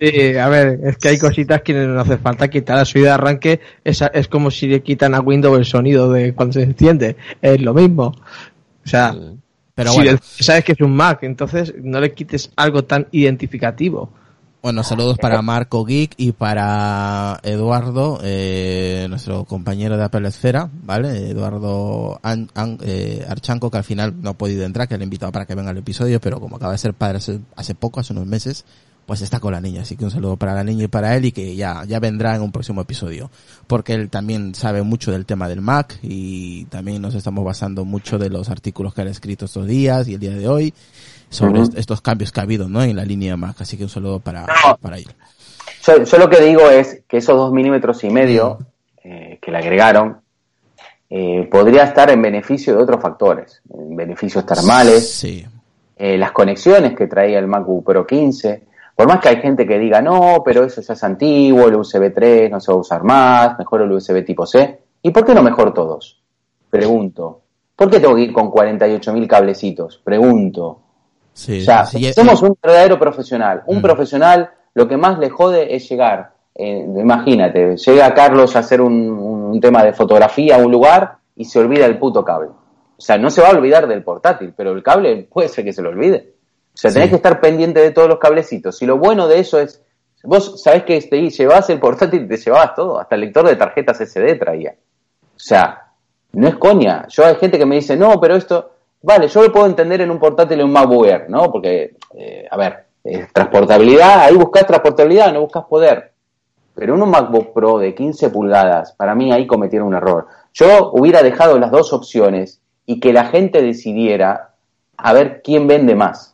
[0.01, 2.77] Sí, a ver, es que hay cositas que no hace falta quitar.
[2.77, 6.34] La subida de arranque es, es como si le quitan a Windows el sonido de
[6.34, 7.15] cuando se enciende.
[7.41, 8.08] Es lo mismo.
[8.08, 9.13] O sea,
[9.75, 10.19] Pero si bueno.
[10.21, 14.12] sabes que es un Mac, entonces no le quites algo tan identificativo.
[14.62, 21.30] Bueno, saludos para Marco Geek y para Eduardo, eh, nuestro compañero de Apple Esfera, ¿vale?
[21.30, 25.06] Eduardo An- An- eh, Archanco, que al final no ha podido entrar, que le he
[25.06, 28.02] invitado para que venga al episodio, pero como acaba de ser padre hace, hace poco,
[28.02, 28.65] hace unos meses,
[29.10, 29.82] pues está con la niña.
[29.82, 32.36] Así que un saludo para la niña y para él y que ya, ya vendrá
[32.36, 33.32] en un próximo episodio.
[33.65, 38.19] Porque él también sabe mucho del tema del Mac y también nos estamos basando mucho
[38.19, 40.76] de los artículos que han escrito estos días y el día de hoy
[41.32, 42.84] sobre estos cambios que ha habido, ¿no?
[42.84, 43.56] En la línea Mac.
[43.60, 44.78] Así que un saludo para, No.
[44.80, 45.08] para él.
[45.88, 48.60] Yo, yo lo que digo es que esos dos milímetros y medio
[49.04, 50.19] eh, que le agregaron
[51.10, 55.43] eh, podría estar en beneficio de otros factores, en beneficios termales, Sí.
[55.98, 58.68] eh, las conexiones que traía el MacBook Pro 15.
[58.99, 62.13] Por más que hay gente que diga, no, pero eso ya es antiguo, el USB
[62.13, 64.77] 3 no se va a usar más, mejor el USB tipo C.
[65.01, 66.21] ¿Y por qué no mejor todos?
[66.69, 67.39] Pregunto.
[67.77, 70.01] ¿Por qué tengo que ir con 48.000 cablecitos?
[70.03, 70.81] Pregunto.
[71.31, 73.63] Sí, O sea, sí, somos un verdadero profesional.
[73.67, 73.81] Un Mm.
[73.81, 76.33] profesional, lo que más le jode es llegar.
[76.62, 81.45] eh, imagínate, llega Carlos a hacer un, un tema de fotografía a un lugar y
[81.45, 82.49] se olvida el puto cable.
[82.49, 85.71] O sea, no se va a olvidar del portátil, pero el cable puede ser que
[85.71, 86.33] se lo olvide.
[86.80, 87.10] O sea, tenés Sí.
[87.12, 88.82] que estar pendiente de todos los cablecitos.
[88.82, 89.84] Y lo bueno de eso es,
[90.24, 94.00] vos sabés que te llevabas el portátil, te llevabas todo, hasta el lector de tarjetas
[94.00, 94.76] SD traía.
[95.36, 95.88] O sea,
[96.32, 97.06] no es coña.
[97.10, 100.10] Yo hay gente que me dice, no, pero esto, vale, yo lo puedo entender en
[100.12, 101.52] un portátil en un MacBook Air, ¿no?
[101.52, 106.13] Porque, eh, a ver, eh, transportabilidad, ahí buscas transportabilidad, no buscas poder.
[106.76, 110.28] Pero en un MacBook Pro de 15 pulgadas, para mí ahí cometieron un error.
[110.54, 114.52] Yo hubiera dejado las dos opciones y que la gente decidiera
[114.96, 116.29] a ver quién vende más.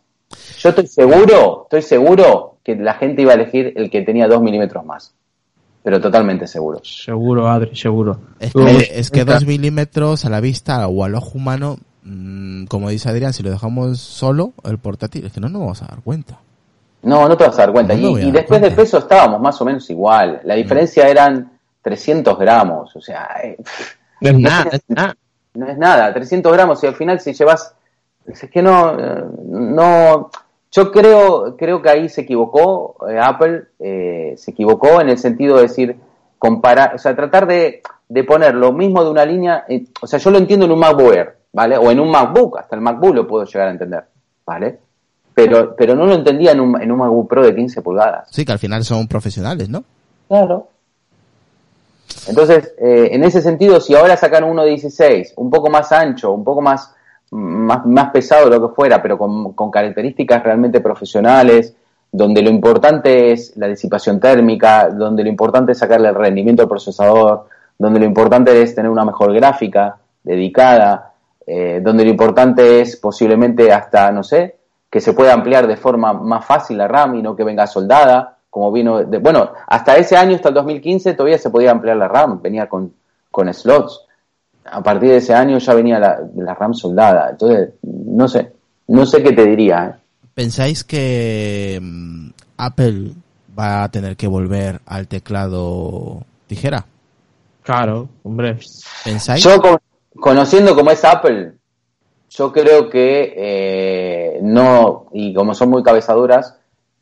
[0.60, 4.41] Yo estoy seguro, estoy seguro que la gente iba a elegir el que tenía 2
[4.41, 5.13] milímetros más.
[5.84, 6.82] Pero totalmente seguro.
[6.84, 8.17] Seguro, Adri, seguro.
[8.39, 11.78] Es Uy, que, es que esta- 2 milímetros a la vista o al ojo humano,
[12.04, 15.82] mm, como dice Adrián, si lo dejamos solo, el portátil, es que no nos vamos
[15.84, 16.39] a dar cuenta.
[17.04, 17.93] No, no te vas a dar cuenta.
[17.93, 18.82] No y dar después del cuenta.
[18.82, 20.41] peso estábamos más o menos igual.
[20.43, 21.52] La diferencia eran
[21.84, 22.95] 300 gramos.
[22.95, 23.58] O sea, eh,
[24.21, 25.15] No es nada, es nada.
[25.54, 26.12] no es nada.
[26.12, 27.76] 300 gramos y al final si llevas...
[28.28, 29.00] Es que no...
[29.00, 30.30] eh, no
[30.72, 33.64] yo creo, creo que ahí se equivocó eh, Apple.
[33.80, 35.96] eh, se equivocó en el sentido de decir...
[36.38, 39.66] comparar, o sea, tratar de, de poner lo mismo de una línea...
[39.70, 41.78] eh, o sea, yo lo entiendo en un MacBook Air, ¿vale?
[41.78, 42.58] O en un MacBook.
[42.60, 44.04] Hasta el MacBook lo puedo llegar a entender,
[44.46, 44.80] ¿vale?
[45.34, 48.28] Pero, pero no lo entendía en un, en un MacBook Pro de 15 pulgadas.
[48.32, 49.84] Sí, que al final son profesionales, ¿no?
[50.28, 50.68] Claro.
[52.28, 56.32] Entonces, eh, en ese sentido, si ahora sacan uno de 16, un poco más ancho,
[56.32, 56.94] un poco más,
[57.32, 61.76] más, más pesado, lo que fuera, pero con, características realmente profesionales,
[62.12, 66.70] donde lo importante es la disipación térmica, donde lo importante es sacarle el rendimiento al
[66.70, 71.14] procesador, donde lo importante es tener una mejor gráfica dedicada,
[71.46, 74.56] eh, donde lo importante es posiblemente hasta, no sé,
[74.90, 78.38] que se pueda ampliar de forma más fácil la RAM y no que venga soldada,
[78.50, 82.08] como vino, de, bueno, hasta ese año, hasta el 2015, todavía se podía ampliar la
[82.08, 82.94] RAM, venía con,
[83.30, 84.05] con slots.
[84.65, 87.30] A partir de ese año ya venía la, la RAM soldada.
[87.32, 88.51] Entonces, no sé,
[88.88, 89.86] no sé qué te diría.
[89.86, 90.01] ¿eh?
[90.34, 93.12] ¿Pensáis que mm, Apple
[93.58, 96.86] va a tener que volver al teclado tijera?
[97.63, 98.58] Claro, hombre.
[99.04, 99.43] ¿Pensáis?
[99.43, 99.80] Yo, con-
[100.19, 101.54] conociendo cómo es Apple,
[102.30, 106.56] yo creo que eh, no, y como son muy cabezaduras,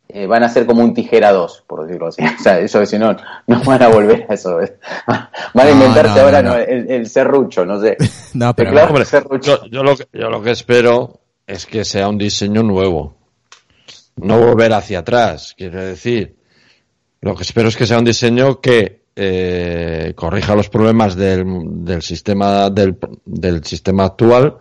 [0.09, 2.21] eh, van a ser como un tijera 2, por decirlo así.
[2.23, 3.15] O sea, eso si no,
[3.47, 4.57] no van a volver a eso.
[5.07, 6.55] Van a No, inventarse no, ahora no.
[6.55, 7.97] El, el serrucho, no sé.
[8.33, 9.65] no, pero Hombre, serrucho.
[9.65, 13.15] yo, yo lo que, yo lo que espero es que sea un diseño nuevo.
[14.15, 16.35] No volver hacia atrás, quiero decir.
[17.21, 21.45] Lo que espero es que sea un diseño que eh, corrija los problemas del,
[21.85, 24.57] del sistema del, del sistema actual,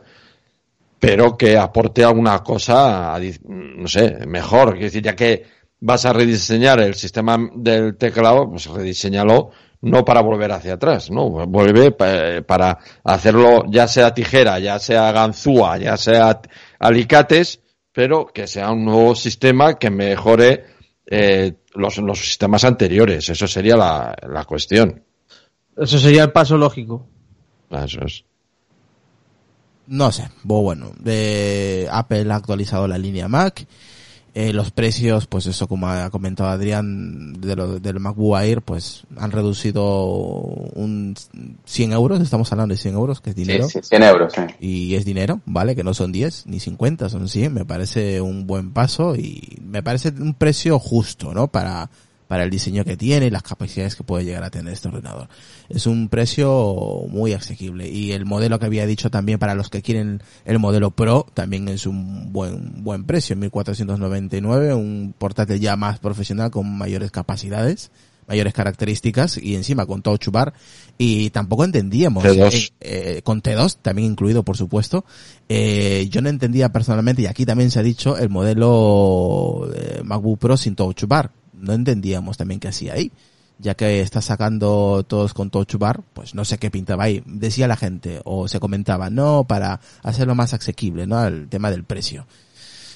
[1.02, 4.70] pero que aporte alguna cosa, no sé, mejor.
[4.74, 5.44] Quiero decir, ya que
[5.80, 11.28] vas a rediseñar el sistema del teclado, pues rediseñalo no para volver hacia atrás, ¿no?
[11.48, 16.40] Vuelve pa- para hacerlo ya sea tijera, ya sea ganzúa, ya sea
[16.78, 17.58] alicates,
[17.92, 20.66] pero que sea un nuevo sistema que mejore
[21.04, 23.28] eh, los, los sistemas anteriores.
[23.28, 25.02] Eso sería la, la cuestión.
[25.76, 27.08] Eso sería el paso lógico.
[27.70, 28.24] Eso es.
[29.86, 33.66] No sé, bueno, eh, Apple ha actualizado la línea Mac.
[34.34, 39.02] Eh, los precios, pues eso como ha comentado Adrián, de lo- del MacBook Air, pues
[39.18, 41.14] han reducido un
[41.66, 43.68] 100 euros, estamos hablando de 100 euros, que es dinero.
[43.68, 44.40] Sí, sí, 100 euros, sí.
[44.58, 45.76] Y es dinero, ¿vale?
[45.76, 47.52] Que no son 10 ni 50, son 100.
[47.52, 51.48] Me parece un buen paso y me parece un precio justo, ¿no?
[51.48, 51.90] Para,
[52.32, 55.28] para el diseño que tiene y las capacidades que puede llegar a tener este ordenador.
[55.68, 57.86] Es un precio muy asequible.
[57.90, 61.68] Y el modelo que había dicho también para los que quieren el modelo Pro también
[61.68, 63.36] es un buen, buen precio.
[63.36, 67.90] 1499, un portátil ya más profesional con mayores capacidades
[68.26, 70.54] mayores características y encima con Touch Bar
[70.96, 72.72] y tampoco entendíamos T2.
[72.80, 75.04] eh, eh, con T2 también incluido por supuesto
[75.48, 80.38] eh, yo no entendía personalmente y aquí también se ha dicho el modelo eh, MacBook
[80.38, 83.10] Pro sin Touch Bar no entendíamos también qué hacía ahí
[83.62, 87.22] ya que está sacando todos con Touch Bar, pues no sé qué pintaba ahí.
[87.26, 91.24] Decía la gente, o se comentaba, no, para hacerlo más asequible, ¿no?
[91.24, 92.26] El tema del precio.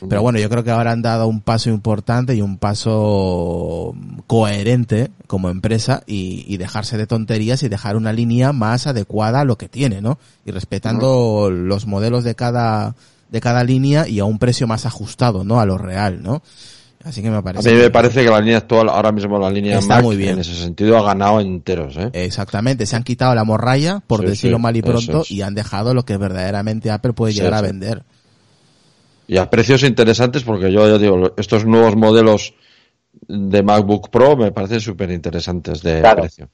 [0.09, 3.95] Pero bueno, yo creo que ahora han dado un paso importante y un paso
[4.27, 9.45] coherente como empresa y, y dejarse de tonterías y dejar una línea más adecuada a
[9.45, 10.19] lo que tiene, ¿no?
[10.45, 12.95] Y respetando los modelos de cada,
[13.31, 15.61] de cada línea y a un precio más ajustado, ¿no?
[15.61, 16.43] A lo real, ¿no?
[17.07, 17.73] Así que me A parece.
[17.73, 20.33] mí me parece que la línea actual, ahora mismo la línea Está Mac, muy bien.
[20.35, 22.11] en ese sentido ha ganado enteros, ¿eh?
[22.13, 25.31] Exactamente, se han quitado la morralla, por Sí, decirlo sí, mal y pronto, es.
[25.31, 28.03] y han dejado lo que verdaderamente Apple puede Sí, llegar a vender.
[29.29, 32.55] Y a precios interesantes porque yo ya digo, estos nuevos modelos
[33.29, 36.23] de MacBook Pro me parecen súper interesantes de Claro.
[36.23, 36.49] precio.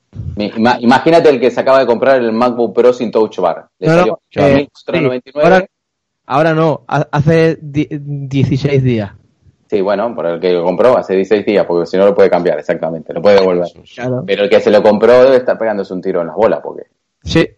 [0.81, 3.69] Imagínate el que se acaba de comprar el MacBook Pro sin Touch Bar.
[3.79, 5.43] Le No, no, salió eh, 1.499.
[5.43, 5.67] Ahora,
[6.27, 9.13] ahora no, ha- hace di- 16 días.
[9.73, 12.29] Sí, bueno, por el que lo compró hace 16 días, porque si no lo puede
[12.29, 13.69] cambiar, exactamente, lo puede devolver.
[13.95, 14.23] Claro.
[14.27, 16.83] Pero el que se lo compró debe estar pegándose un tiro en las bolas, porque
[17.25, 17.49] Sí,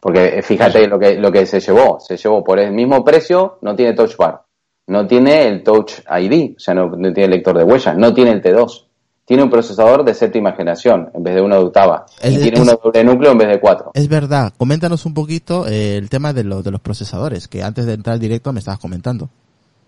[0.00, 3.58] porque eh, fíjate lo que lo que se llevó, se llevó por el mismo precio,
[3.62, 4.42] no tiene Touch Bar,
[4.88, 8.32] no tiene el Touch ID, o sea, no, no tiene lector de huellas, no tiene
[8.32, 8.86] el T2.
[9.24, 12.04] tiene un procesador de séptima generación en vez de uno de octava.
[12.20, 13.92] Es- y tiene es- uno doble núcleo en vez de cuatro.
[13.94, 14.52] Es verdad.
[14.58, 18.14] Coméntanos un poquito eh, el tema de, lo- de los procesadores, que antes de entrar
[18.14, 19.28] al directo me estabas comentando.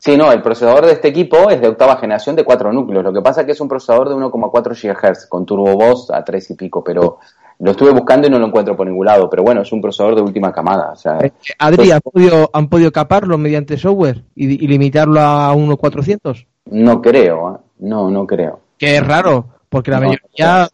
[0.05, 3.03] Sí, no, el procesador de este equipo es de octava generación de cuatro núcleos.
[3.03, 6.23] Lo que pasa es que es un procesador de 1,4 GHz con turbo Boss a
[6.23, 7.19] 3 y pico, pero
[7.61, 9.31] lo estuve buscando y no lo encuentro por ningún lado.
[9.31, 10.91] Pero bueno, es un procesador de última camada.
[10.93, 15.55] O sea, Eh, Adri, ¿han podido, ¿han podido caparlo mediante software y, y limitarlo a
[15.55, 16.47] 1.400?
[16.67, 17.59] no creo, ¿eh?
[17.79, 18.61] no, no creo.
[18.77, 20.69] Que es raro, porque la No, mayoría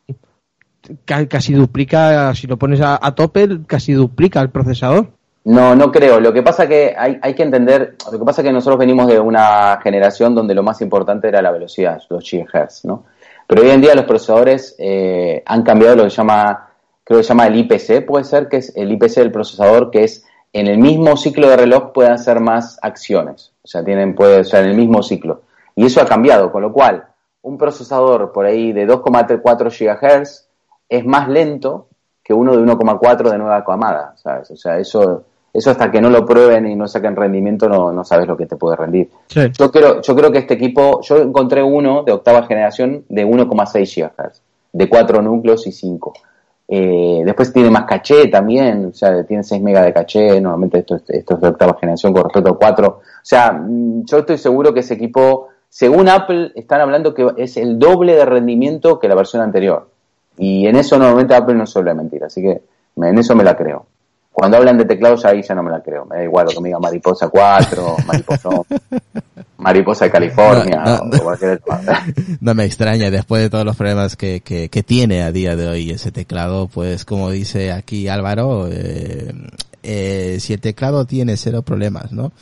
[1.04, 5.08] ca- casi duplica, si lo pones a, a tope, casi duplica el procesador.
[5.44, 6.20] No, no creo.
[6.20, 9.18] Lo que pasa que hay, hay que entender, lo que pasa que nosotros venimos de
[9.18, 13.04] una generación donde lo más importante era la velocidad, los gigahertz, ¿no?
[13.46, 16.68] Pero hoy en día los procesadores eh, han cambiado lo que llama,
[17.02, 20.04] creo que se llama el IPC, puede ser que es el IPC del procesador, que
[20.04, 23.52] es en el mismo ciclo de reloj puede hacer más acciones.
[23.62, 25.42] O sea, tienen, puede, o sea, en el mismo ciclo.
[25.74, 27.06] Y eso ha cambiado, con lo cual,
[27.42, 30.48] un procesador por ahí de 2,4 GHz
[30.88, 31.88] es más lento
[32.22, 34.50] que uno de 1,4 de nueva camada, ¿sabes?
[34.50, 38.04] O sea, eso, eso hasta que no lo prueben y no saquen rendimiento no, no
[38.04, 39.10] sabes lo que te puede rendir.
[39.26, 39.40] Sí.
[39.58, 43.94] Yo creo, yo creo que este equipo, yo encontré uno de octava generación de 1,6
[43.96, 44.42] GHz,
[44.72, 46.12] de 4 núcleos y 5.
[46.72, 50.94] Eh, después tiene más caché también, o sea, tiene 6 megas de caché, normalmente esto,
[50.96, 52.88] es- esto es de octava generación con respecto a 4.
[52.88, 57.56] O sea, mm, yo estoy seguro que ese equipo, según Apple, están hablando que es
[57.56, 59.88] el doble de rendimiento que la versión anterior.
[60.38, 62.60] Y en eso normalmente Apple no suele mentir, así que
[62.94, 63.86] me- en eso me la creo.
[64.32, 66.60] Cuando hablan de teclados ahí ya no me la creo, me da igual lo que
[66.60, 68.48] me diga Mariposa 4, Mariposa,
[69.58, 72.04] Mariposa de California, No, no, o cualquier otra.
[72.40, 75.68] No me extraña, después de todos los problemas que, que, que tiene a día de
[75.68, 79.32] hoy ese teclado, pues como dice aquí Álvaro, eh,
[79.82, 82.32] eh, si el teclado tiene cero problemas, ¿no?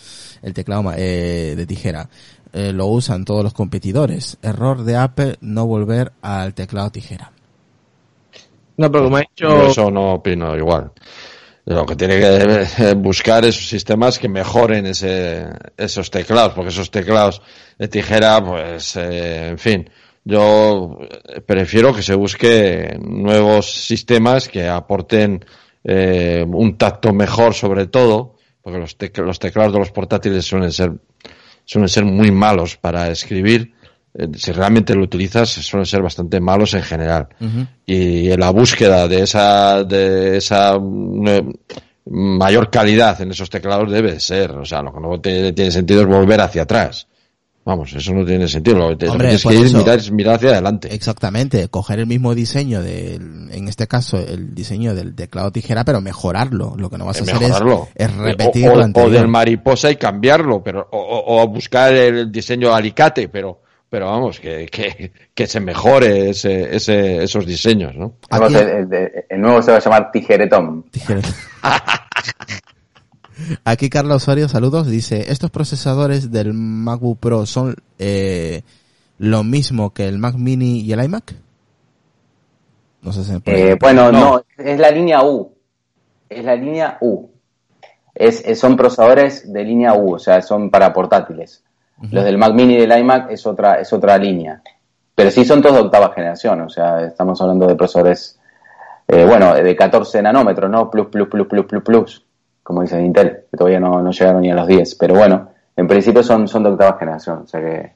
[0.42, 2.08] El teclado eh, de tijera,
[2.52, 4.38] eh, lo usan todos los competidores.
[4.42, 7.32] Error de Apple no volver al teclado tijera.
[8.76, 9.48] No, pero como ha dicho...
[9.48, 10.92] Yo eso no opino igual.
[11.70, 15.44] Lo que tiene que buscar es sistemas que mejoren ese,
[15.76, 17.42] esos teclados, porque esos teclados
[17.78, 19.90] de tijera, pues, eh, en fin,
[20.24, 20.98] yo
[21.44, 25.44] prefiero que se busque nuevos sistemas que aporten
[25.84, 30.72] eh, un tacto mejor sobre todo, porque los, tec- los teclados de los portátiles suelen
[30.72, 30.92] ser,
[31.66, 33.74] suelen ser muy malos para escribir.
[34.14, 37.28] Eh, si realmente lo utilizas, suelen ser bastante malos en general
[37.86, 41.52] y en la búsqueda de esa de esa mm,
[42.06, 46.00] mayor calidad en esos teclados debe ser o sea lo que no tiene, tiene sentido
[46.02, 47.06] es volver hacia atrás
[47.66, 49.76] vamos eso no tiene sentido lo que Hombre, tienes que ir eso.
[49.78, 54.54] mirar, es mirar hacia adelante Exactamente, coger el mismo diseño del, en este caso, el
[54.54, 56.74] diseño del teclado tijera, pero mejorarlo.
[56.78, 57.60] Lo que no vas a Eh, hacer es,
[57.94, 59.12] es repetir o, lo o anterior.
[59.12, 63.60] del mariposa y cambiarlo pero o buscar el diseño alicate pero
[63.90, 69.10] pero vamos que, que, que se mejore ese, ese, esos diseños no El, el- el-
[69.28, 70.84] el nuevo se va a llamar Tijeretón.
[73.64, 78.62] Aquí Carlos Osorio, saludos, dice, estos procesadores del MacBook Pro son eh,
[79.18, 81.34] lo mismo que el Mac Mini y el iMac.
[83.02, 84.42] No sé si me puede- Eh, bueno, no.
[84.56, 85.52] es la línea U.
[86.28, 87.30] Es la línea U.
[88.12, 91.62] Es, es- son procesadores de línea U, o sea, son para portátiles.
[92.10, 94.62] Los del Mac Mini y del iMac es otra, es otra línea.
[95.14, 98.38] Pero sí son todos de octava generación, o sea, estamos hablando de procesadores,
[99.08, 100.88] eh, bueno, de 14 nanómetros, ¿no?
[100.90, 102.24] Plus, plus, plus, plus, plus, plus,
[102.62, 104.94] como dice Intel, que todavía no, no llegaron ni a los 10.
[104.94, 107.92] Pero bueno, en principio son, son de octava generación, o sea que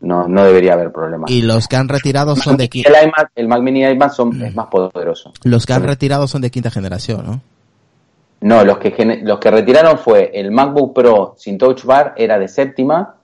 [0.00, 1.24] no, no debería haber problema.
[1.28, 4.12] Y los que han retirado son de qui- el iMac, el Mac Mini y iMac
[4.12, 5.32] son, es más poderoso.
[5.42, 7.40] los que han retirado son de quinta generación, ¿no?
[8.40, 12.46] No, los que, los que retiraron fue el MacBook Pro sin Touch Bar era de
[12.48, 13.14] séptima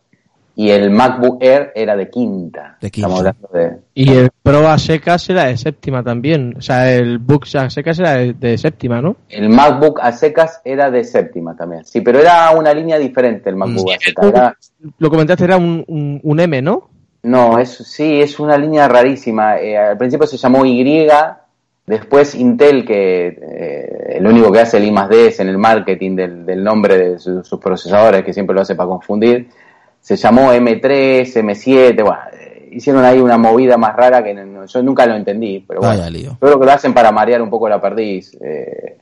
[0.57, 2.77] y el MacBook Air era de quinta.
[2.81, 3.09] De quinta.
[3.09, 3.79] Estamos hablando de...
[3.95, 6.55] Y el Pro a secas era de séptima también.
[6.57, 9.17] O sea, el Book a secas era de, de séptima, ¿no?
[9.29, 11.85] El MacBook a secas era de séptima también.
[11.85, 14.27] Sí, pero era una línea diferente el MacBook a secas.
[14.29, 14.57] Era-
[14.99, 16.91] Lo comentaste, era un, un, un M, ¿no?
[17.23, 19.59] no, es, sí, es una línea rarísima.
[19.59, 21.09] Eh, al principio se llamó Y,
[21.87, 25.59] después Intel, que eh, lo único que hace el I más D es en el
[25.59, 29.49] marketing del, del nombre de su- sus procesadores, que siempre lo hace para confundir,
[30.01, 34.83] se llamó M3, M7, bueno, eh, hicieron ahí una movida más rara que no- yo
[34.83, 36.31] nunca lo entendí, pero bueno, Vaya lío.
[36.33, 38.99] yo creo que lo hacen para marear un poco la perdiz, eh,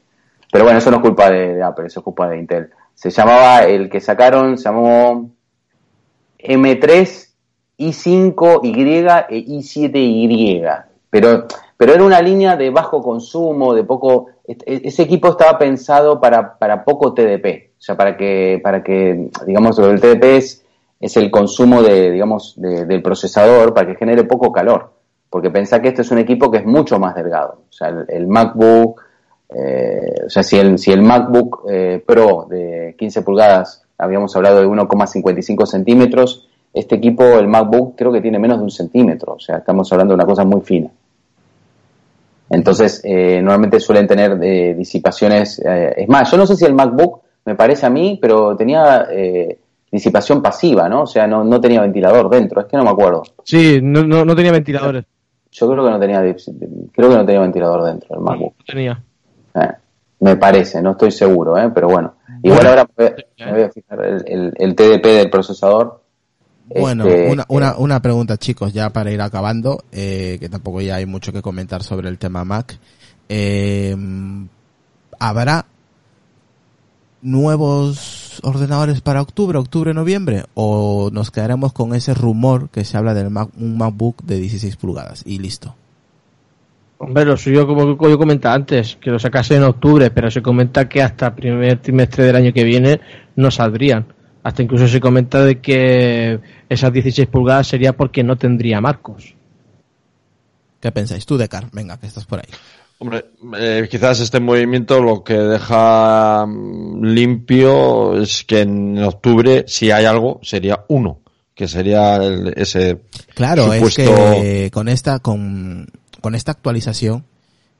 [0.50, 2.70] pero bueno, eso no es culpa de, de Apple, eso es culpa de Intel.
[2.94, 5.30] Se llamaba, el que sacaron, se llamó
[6.38, 7.28] M3,
[7.78, 10.82] I5Y e I7Y.
[11.10, 11.46] Pero,
[11.82, 14.26] pero era una línea de bajo consumo, de poco.
[14.46, 17.72] e- Ese equipo estaba pensado para, para poco TDP.
[17.76, 20.64] O sea, para que, para que, digamos, el TDP es,
[21.00, 24.92] es el consumo de, digamos, de- del procesador para que genere poco calor.
[25.28, 27.62] porque pensá que este es un equipo que es mucho más delgado.
[27.68, 29.00] O sea, el, el MacBook,
[29.48, 34.60] eh, o sea, si el, si el MacBook eh, Pro de 15 pulgadas, habíamos hablado
[34.60, 39.34] de 1,55 centímetros, este equipo, el MacBook, creo que tiene menos de un centímetro.
[39.34, 40.88] O sea, estamos hablando de una cosa muy fina.
[42.52, 45.58] Entonces, eh, normalmente suelen tener eh, disipaciones.
[45.64, 49.08] eh, es más, yo no sé si el MacBook, me parece a mí, pero tenía
[49.10, 49.58] eh,
[49.90, 51.02] disipación pasiva, ¿no?
[51.02, 52.60] O sea, no, no tenía ventilador dentro.
[52.60, 53.22] Es que no me acuerdo.
[53.42, 55.04] Sí, no, no, no tenía ventiladores.
[55.50, 58.54] Yo creo que no tenía, creo que no tenía ventilador dentro del MacBook.
[58.58, 59.02] No tenía.
[59.54, 59.68] Eh,
[60.20, 61.70] me parece, no estoy seguro, ¿eh?
[61.74, 62.14] pero bueno.
[62.42, 66.01] Igual ahora me voy a- me voy a fijar el, el- el TDP del procesador.
[66.78, 70.96] Bueno, Este, una, una, una pregunta, chicos, ya para ir acabando, eh, que tampoco ya
[70.96, 72.78] hay mucho que comentar sobre el tema Mac.
[73.28, 73.96] Eh,
[75.18, 75.66] ¿Habrá
[77.22, 80.44] nuevos ordenadores para octubre, octubre, noviembre?
[80.54, 84.76] ¿O nos quedaremos con ese rumor que se habla del Mac, un MacBook de 16
[84.76, 85.76] pulgadas y listo?
[86.98, 90.88] Hombre, lo suyo, como yo comentaba antes, que lo sacase en octubre, pero se comenta
[90.88, 93.00] que hasta el primer trimestre del año que viene
[93.34, 94.06] no saldrían.
[94.44, 99.34] Hasta incluso se comenta de que esas 16 pulgadas sería porque no tendría marcos.
[100.80, 101.24] ¿Qué pensáis?
[101.26, 102.46] Tú, Decar, venga, que estás por ahí.
[102.98, 103.24] Hombre,
[103.58, 110.04] eh, quizás este movimiento lo que deja mm, limpio es que en octubre, si hay
[110.04, 111.20] algo, sería uno,
[111.54, 113.00] que sería el- ese
[113.34, 114.02] Claro, supuesto...
[114.02, 114.08] es
[114.42, 115.86] que con esta, con,
[116.20, 117.24] con esta actualización,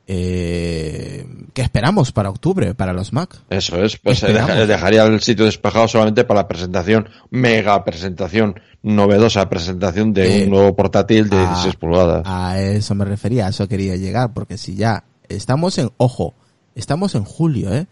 [0.07, 3.37] eh, ¿qué esperamos para octubre, para los Mac?
[3.51, 9.49] Eso es, pues deja- dejaría el sitio despejado solamente para la presentación, mega presentación, novedosa
[9.49, 12.23] presentación de Eh, un nuevo portátil de a- 16 pulgadas.
[12.27, 16.35] A eso me refería, a eso quería llegar, porque si ya estamos en, ojo,
[16.75, 17.87] estamos en julio, ¿eh?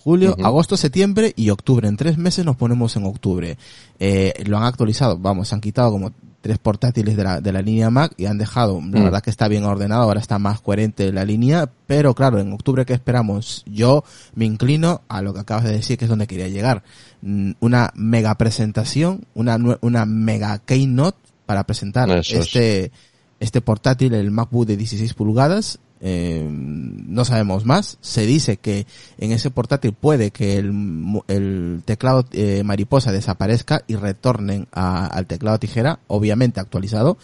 [0.00, 1.86] Julio, agosto, septiembre y octubre.
[1.88, 3.58] En tres meses nos ponemos en octubre.
[3.98, 7.90] Eh, lo han actualizado, vamos, han quitado como tres portátiles de la, de la línea
[7.90, 9.04] Mac y han dejado, la Mm.
[9.04, 12.86] verdad que está bien ordenado, ahora está más coherente la línea, pero claro, en octubre
[12.86, 13.64] ¿qué esperamos?
[13.66, 16.82] Yo me inclino a lo que acabas de decir, que es donde quería llegar.
[17.22, 22.46] Mm, Una mega presentación, una, una mega keynote para presentar Eso es.
[22.46, 22.92] este,
[23.40, 27.98] este portátil, el MacBook de 16 pulgadas, eh, no sabemos más.
[28.00, 28.86] Se dice que
[29.18, 30.72] en ese portátil puede que el,
[31.28, 37.18] el teclado eh, mariposa desaparezca y retornen a- al teclado tijera, obviamente actualizado.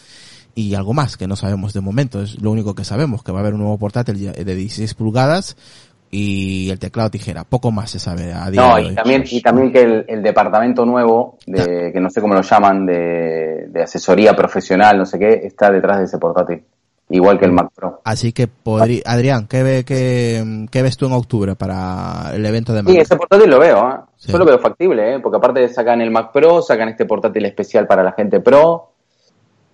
[0.57, 3.39] Y algo más que no sabemos de momento, es lo único que sabemos, que va
[3.39, 5.57] a haber un nuevo portátil de 16 pulgadas
[6.11, 7.43] y el teclado tijera.
[7.43, 8.95] Poco más se sabe a día No, de y hoy.
[8.95, 12.85] también, y también que el, el departamento nuevo, de, que no sé cómo lo llaman,
[12.85, 16.63] de, de asesoría profesional, no sé qué, está detrás de ese portátil.
[17.09, 18.01] Igual que el Mac Pro.
[18.03, 22.73] Así que podría, Adrián, ¿qué, ve, qué, qué ves tú en octubre para el evento
[22.73, 22.91] de Mac?
[22.91, 23.95] Sí, ese portátil lo veo, ¿eh?
[24.17, 24.31] Sí.
[24.31, 25.19] Yo lo veo factible, ¿eh?
[25.19, 28.89] Porque aparte sacan el Mac Pro, sacan este portátil especial para la gente Pro.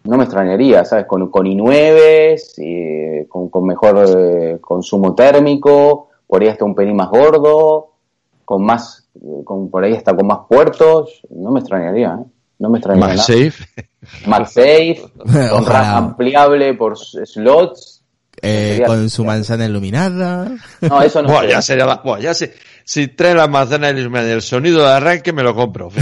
[0.04, 1.06] No me extrañaría, ¿sabes?
[1.06, 6.98] Con, con i9, y con, con mejor eh, consumo térmico, por ahí hasta un pelín
[6.98, 7.92] más gordo,
[8.44, 11.22] con más, eh, con, por ahí hasta con más puertos.
[11.30, 12.26] No me extrañaría, ¿eh?
[12.62, 13.16] No me extrañaría.
[13.16, 13.28] nada.
[13.28, 13.66] MagSafe,
[14.28, 15.02] MagSafe,
[15.50, 15.66] con.
[15.66, 18.04] RAM ampliable por slots.
[18.44, 20.48] Eh, con su manzana iluminada.
[20.82, 21.30] No, eso no.
[21.32, 21.50] Buah, sé.
[21.50, 22.54] ya sería la, buah, ya sé,
[22.84, 25.90] si trae la manzana y el sonido de arranque me lo compro.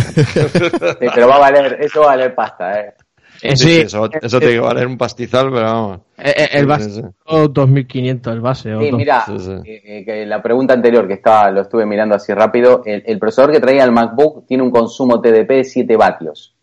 [0.99, 2.93] Sí, pero va a valer, eso va a valer pasta, ¿eh?
[3.41, 5.99] Eh, Sí, eso, eso tiene que valer un pastizal, pero vamos.
[6.17, 7.47] eh, eh, el base sí, sí.
[7.51, 8.73] 2500 el base.
[8.75, 9.51] o Sí, mira, Sí, sí.
[9.65, 13.51] eh, que la pregunta anterior que estaba, lo estuve mirando así rápido, el, el procesador
[13.51, 16.53] que traía el MacBook tiene un consumo TDP de 7 vatios.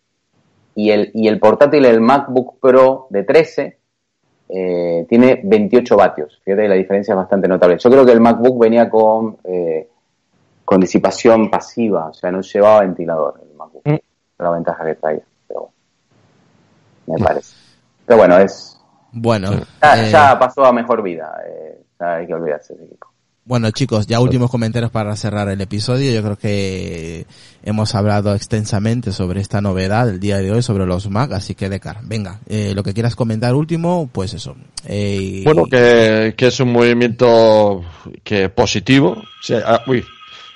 [0.75, 3.77] Y el, y el portátil, el MacBook Pro de 13,
[4.49, 6.39] eh, tiene 28 vatios.
[6.45, 7.77] Fíjate, la diferencia es bastante notable.
[7.79, 9.87] Yo creo que el MacBook venía con, eh,
[10.63, 13.81] con disipación pasiva, o sea, no llevaba ventilador el MacBook.
[13.85, 13.95] Mm.
[14.37, 15.21] La ventaja que traía,
[17.07, 17.53] me parece.
[18.05, 18.77] Pero bueno, es
[19.11, 19.51] Bueno,
[19.81, 21.31] ya, eh, ya pasó a mejor vida.
[21.47, 23.07] eh, ya hay que olvidarse de ese equipo.
[23.45, 26.11] bueno chicos, ya últimos comentarios para cerrar el episodio.
[26.13, 27.25] Yo creo que
[27.63, 31.69] hemos hablado extensamente sobre esta novedad del día de hoy, sobre los Mac, así que
[31.69, 34.55] Decar, venga, eh, lo que quieras comentar último, pues eso.
[34.85, 37.81] Eh, Bueno, que, que es un movimiento
[38.23, 39.21] que positivo.
[39.41, 40.05] Sí, ah, uy,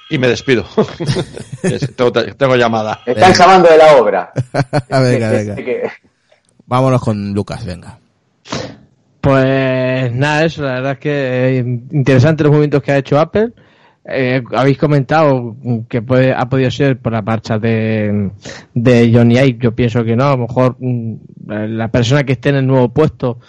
[0.10, 0.66] y me despido.
[1.64, 3.00] Es- tengo, tengo llamada.
[3.06, 4.32] Están llamando de la obra.
[4.90, 5.94] venga, Que- venga.
[6.72, 8.00] Vámonos con Lucas, venga.
[9.20, 13.52] Pues nada, eso, la verdad es que eh, interesante los movimientos que ha hecho Apple.
[14.06, 15.58] Eh, habéis comentado
[15.90, 18.32] que puede, ha podido ser por la marcha de,
[18.74, 19.58] de Johnny Ive.
[19.60, 20.24] Yo pienso que no.
[20.24, 21.16] A lo mejor mm,
[21.46, 23.40] la persona que esté en el nuevo puesto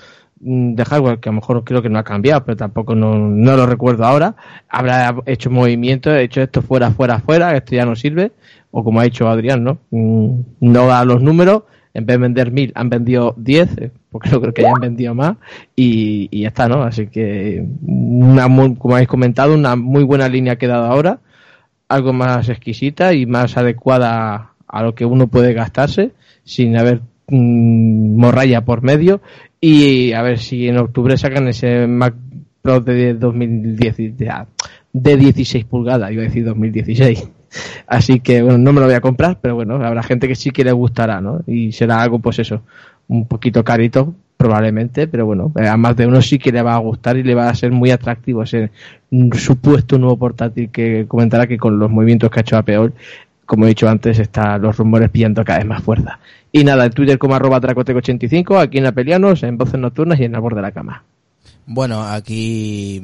[0.41, 3.17] mm, de hardware, que a lo mejor creo que no ha cambiado, pero tampoco no,
[3.17, 4.35] no lo recuerdo ahora,
[4.69, 8.33] habrá hecho movimientos, hecho esto fuera, fuera, fuera, esto ya no sirve.
[8.73, 9.79] O como ha dicho Adrián, ¿no?
[9.93, 11.63] Mm, No da los números
[11.95, 15.15] en vez de vender 1000 han vendido 10, eh, porque no creo que hayan vendido
[15.15, 15.37] más,
[15.77, 16.83] y, y ya está, ¿no?
[16.83, 21.21] Así que, una como habéis comentado, una muy buena línea ha quedado ahora,
[21.89, 26.13] algo más exquisita y más adecuada a lo que uno puede gastarse,
[26.45, 29.21] sin haber mm, morralla por medio,
[29.61, 32.15] y a ver si en octubre sacan ese Mac
[32.63, 34.47] Pro de 2010, de, ah,
[34.93, 37.29] de 16 pulgadas, iba a decir 2016.
[37.87, 40.51] Así que bueno, no me lo voy a comprar, pero bueno, habrá gente que sí
[40.51, 41.41] que le gustará, ¿no?
[41.47, 42.63] Y será algo, pues eso,
[43.09, 46.75] un poquito carito, probablemente, pero bueno, eh, a más de uno sí que le va
[46.75, 48.71] a gustar y le va a ser muy atractivo ese
[49.35, 52.91] supuesto nuevo portátil que comentará que con los movimientos que ha hecho Apple,
[53.47, 56.19] como he dicho antes, están los rumores pillando cada vez más fuerza.
[56.51, 60.35] Y nada, en Twitter como arroba tracoteco85, aquí en Apelianos, en Voces Nocturnas y en
[60.35, 61.05] el borde de la cama.
[61.67, 63.01] Bueno, aquí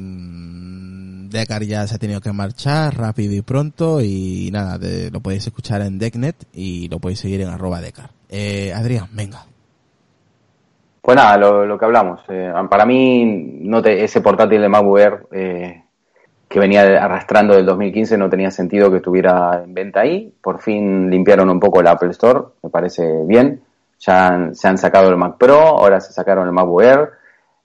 [1.29, 5.45] Decar ya se ha tenido que marchar rápido y pronto y nada, de- lo podéis
[5.47, 8.09] escuchar en Decknet y lo podéis seguir en arroba Decar.
[8.29, 9.45] Eh, Adrián, venga.
[11.01, 12.21] Pues nada, lo, que hablamos.
[12.29, 13.25] eh, para mí,
[13.61, 15.83] no ese portátil de MacBook Air eh,
[16.47, 20.33] que venía arrastrando del 2015 no tenía sentido que estuviera en venta ahí.
[20.41, 23.61] Por fin limpiaron un poco el Apple Store, me parece bien.
[23.99, 27.09] Ya se han sacado el Mac Pro, ahora se sacaron el MacBook Air.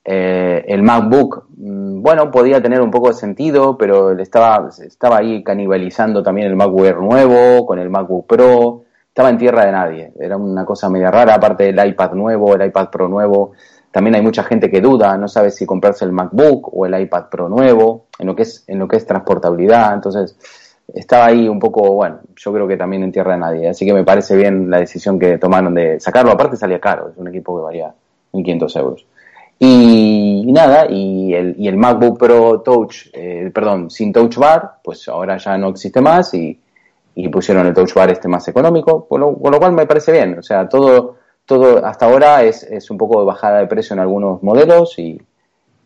[0.05, 5.43] Eh, el MacBook, mm, bueno, podía tener un poco de sentido, pero estaba, estaba ahí
[5.43, 8.83] canibalizando también el MacBook Air nuevo con el MacBook Pro.
[9.09, 10.13] Estaba en tierra de nadie.
[10.19, 13.53] Era una cosa media rara, aparte del iPad nuevo, el iPad Pro nuevo.
[13.91, 17.29] También hay mucha gente que duda, no sabe si comprarse el MacBook o el iPad
[17.31, 19.95] Pro nuevo, en lo que es, en lo que es transportabilidad.
[19.95, 20.37] Entonces,
[20.93, 23.69] estaba ahí un poco, bueno, yo creo que también en tierra de nadie.
[23.69, 26.33] Así que me parece bien la decisión que tomaron de sacarlo.
[26.33, 27.95] Aparte salía caro, es un equipo que valía
[28.33, 29.07] 1.500 euros.
[29.67, 35.09] Y, nada, y el, y el MacBook Pro Touch, eh, perdón, sin Touch Bar, pues
[35.09, 36.61] ahora ya no existe más y,
[37.15, 40.13] y pusieron el Touch Bar este más económico, por lo, por lo cual me parece
[40.13, 40.39] bien.
[40.39, 44.01] O sea, todo, todo hasta ahora es, es un poco de bajada de precio en
[44.01, 45.19] algunos modelos y,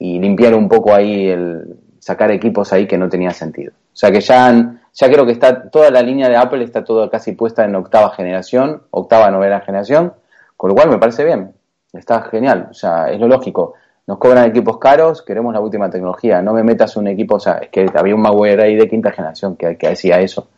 [0.01, 3.73] y limpiar un poco ahí el sacar equipos ahí que no tenía sentido.
[3.93, 6.83] O sea que ya, han- ya creo que está toda la línea de Apple está
[6.83, 10.13] toda casi puesta en octava generación, octava novena generación,
[10.57, 11.53] con lo cual me parece bien.
[11.93, 13.75] Está genial, o sea, es lo lógico.
[14.07, 16.41] Nos cobran equipos caros, queremos la última tecnología.
[16.41, 19.13] No me metas un equipo, o sea, es que había un MacBook ahí de quinta
[19.13, 20.49] generación que, que decía eso.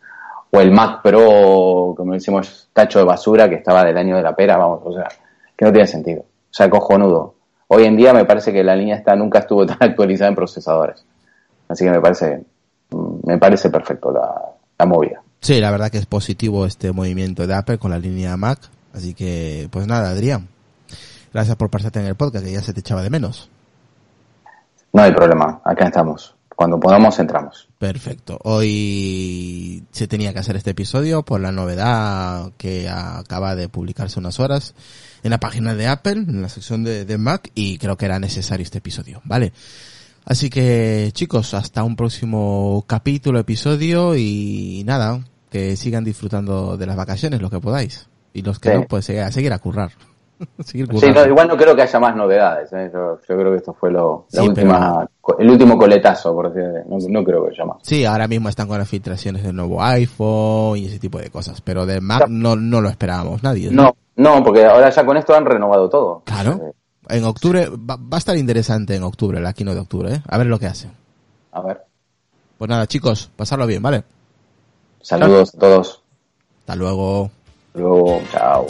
[0.51, 4.35] O el Mac Pro, como decimos, tacho de basura que estaba del año de la
[4.35, 5.07] pera, vamos, o sea,
[5.55, 6.21] que no tiene sentido.
[6.21, 7.35] O sea, cojonudo.
[7.67, 11.05] Hoy en día me parece que la línea esta nunca estuvo tan actualizada en procesadores.
[11.67, 12.43] Así que me parece,
[12.89, 14.41] mm, me parece perfecto la,
[14.77, 15.21] la movida.
[15.39, 18.59] Sí, la verdad que es positivo este movimiento de Apple con la línea Mac.
[18.93, 20.47] Así que, pues nada, Adrián.
[21.33, 23.49] Gracias por pasarte en el podcast, que ya se te echaba de menos.
[24.93, 26.35] No hay problema, acá estamos.
[26.55, 27.67] Cuando podamos entramos.
[27.79, 28.37] Perfecto.
[28.43, 34.39] Hoy se tenía que hacer este episodio por la novedad que acaba de publicarse unas
[34.39, 34.75] horas
[35.23, 38.19] en la página de Apple, en la sección de, de Mac, y creo que era
[38.19, 39.53] necesario este episodio, ¿vale?
[40.25, 45.19] Así que chicos, hasta un próximo capítulo, episodio, y nada,
[45.49, 48.07] que sigan disfrutando de las vacaciones, lo que podáis.
[48.33, 48.75] Y los que Sí.
[48.75, 49.91] no, pues a, seguir a currar.
[50.65, 52.71] Sí, no, igual no creo que haya más novedades.
[52.73, 52.89] ¿eh?
[52.93, 55.07] Yo, yo creo que esto fue lo, la Sí, última,
[55.39, 57.77] el último coletazo, por decir, no, no creo que haya más.
[57.83, 61.61] Sí, ahora mismo están con las filtraciones del nuevo iPhone y ese tipo de cosas,
[61.61, 63.69] pero de Mac no, no lo esperábamos nadie.
[63.71, 66.23] No, no, porque ahora ya con esto han renovado todo.
[66.25, 66.59] Claro.
[67.09, 70.21] Eh, En octubre, va, va a estar interesante en octubre, la keynote de octubre, ¿eh?
[70.27, 70.91] A ver lo que hacen.
[71.51, 71.81] a ver,
[72.57, 74.03] Pues nada, chicos, pasarlo bien, ¿vale?
[75.01, 76.01] saludos a todos.
[76.59, 77.29] Hasta luego.
[77.73, 78.67] Luego, chao.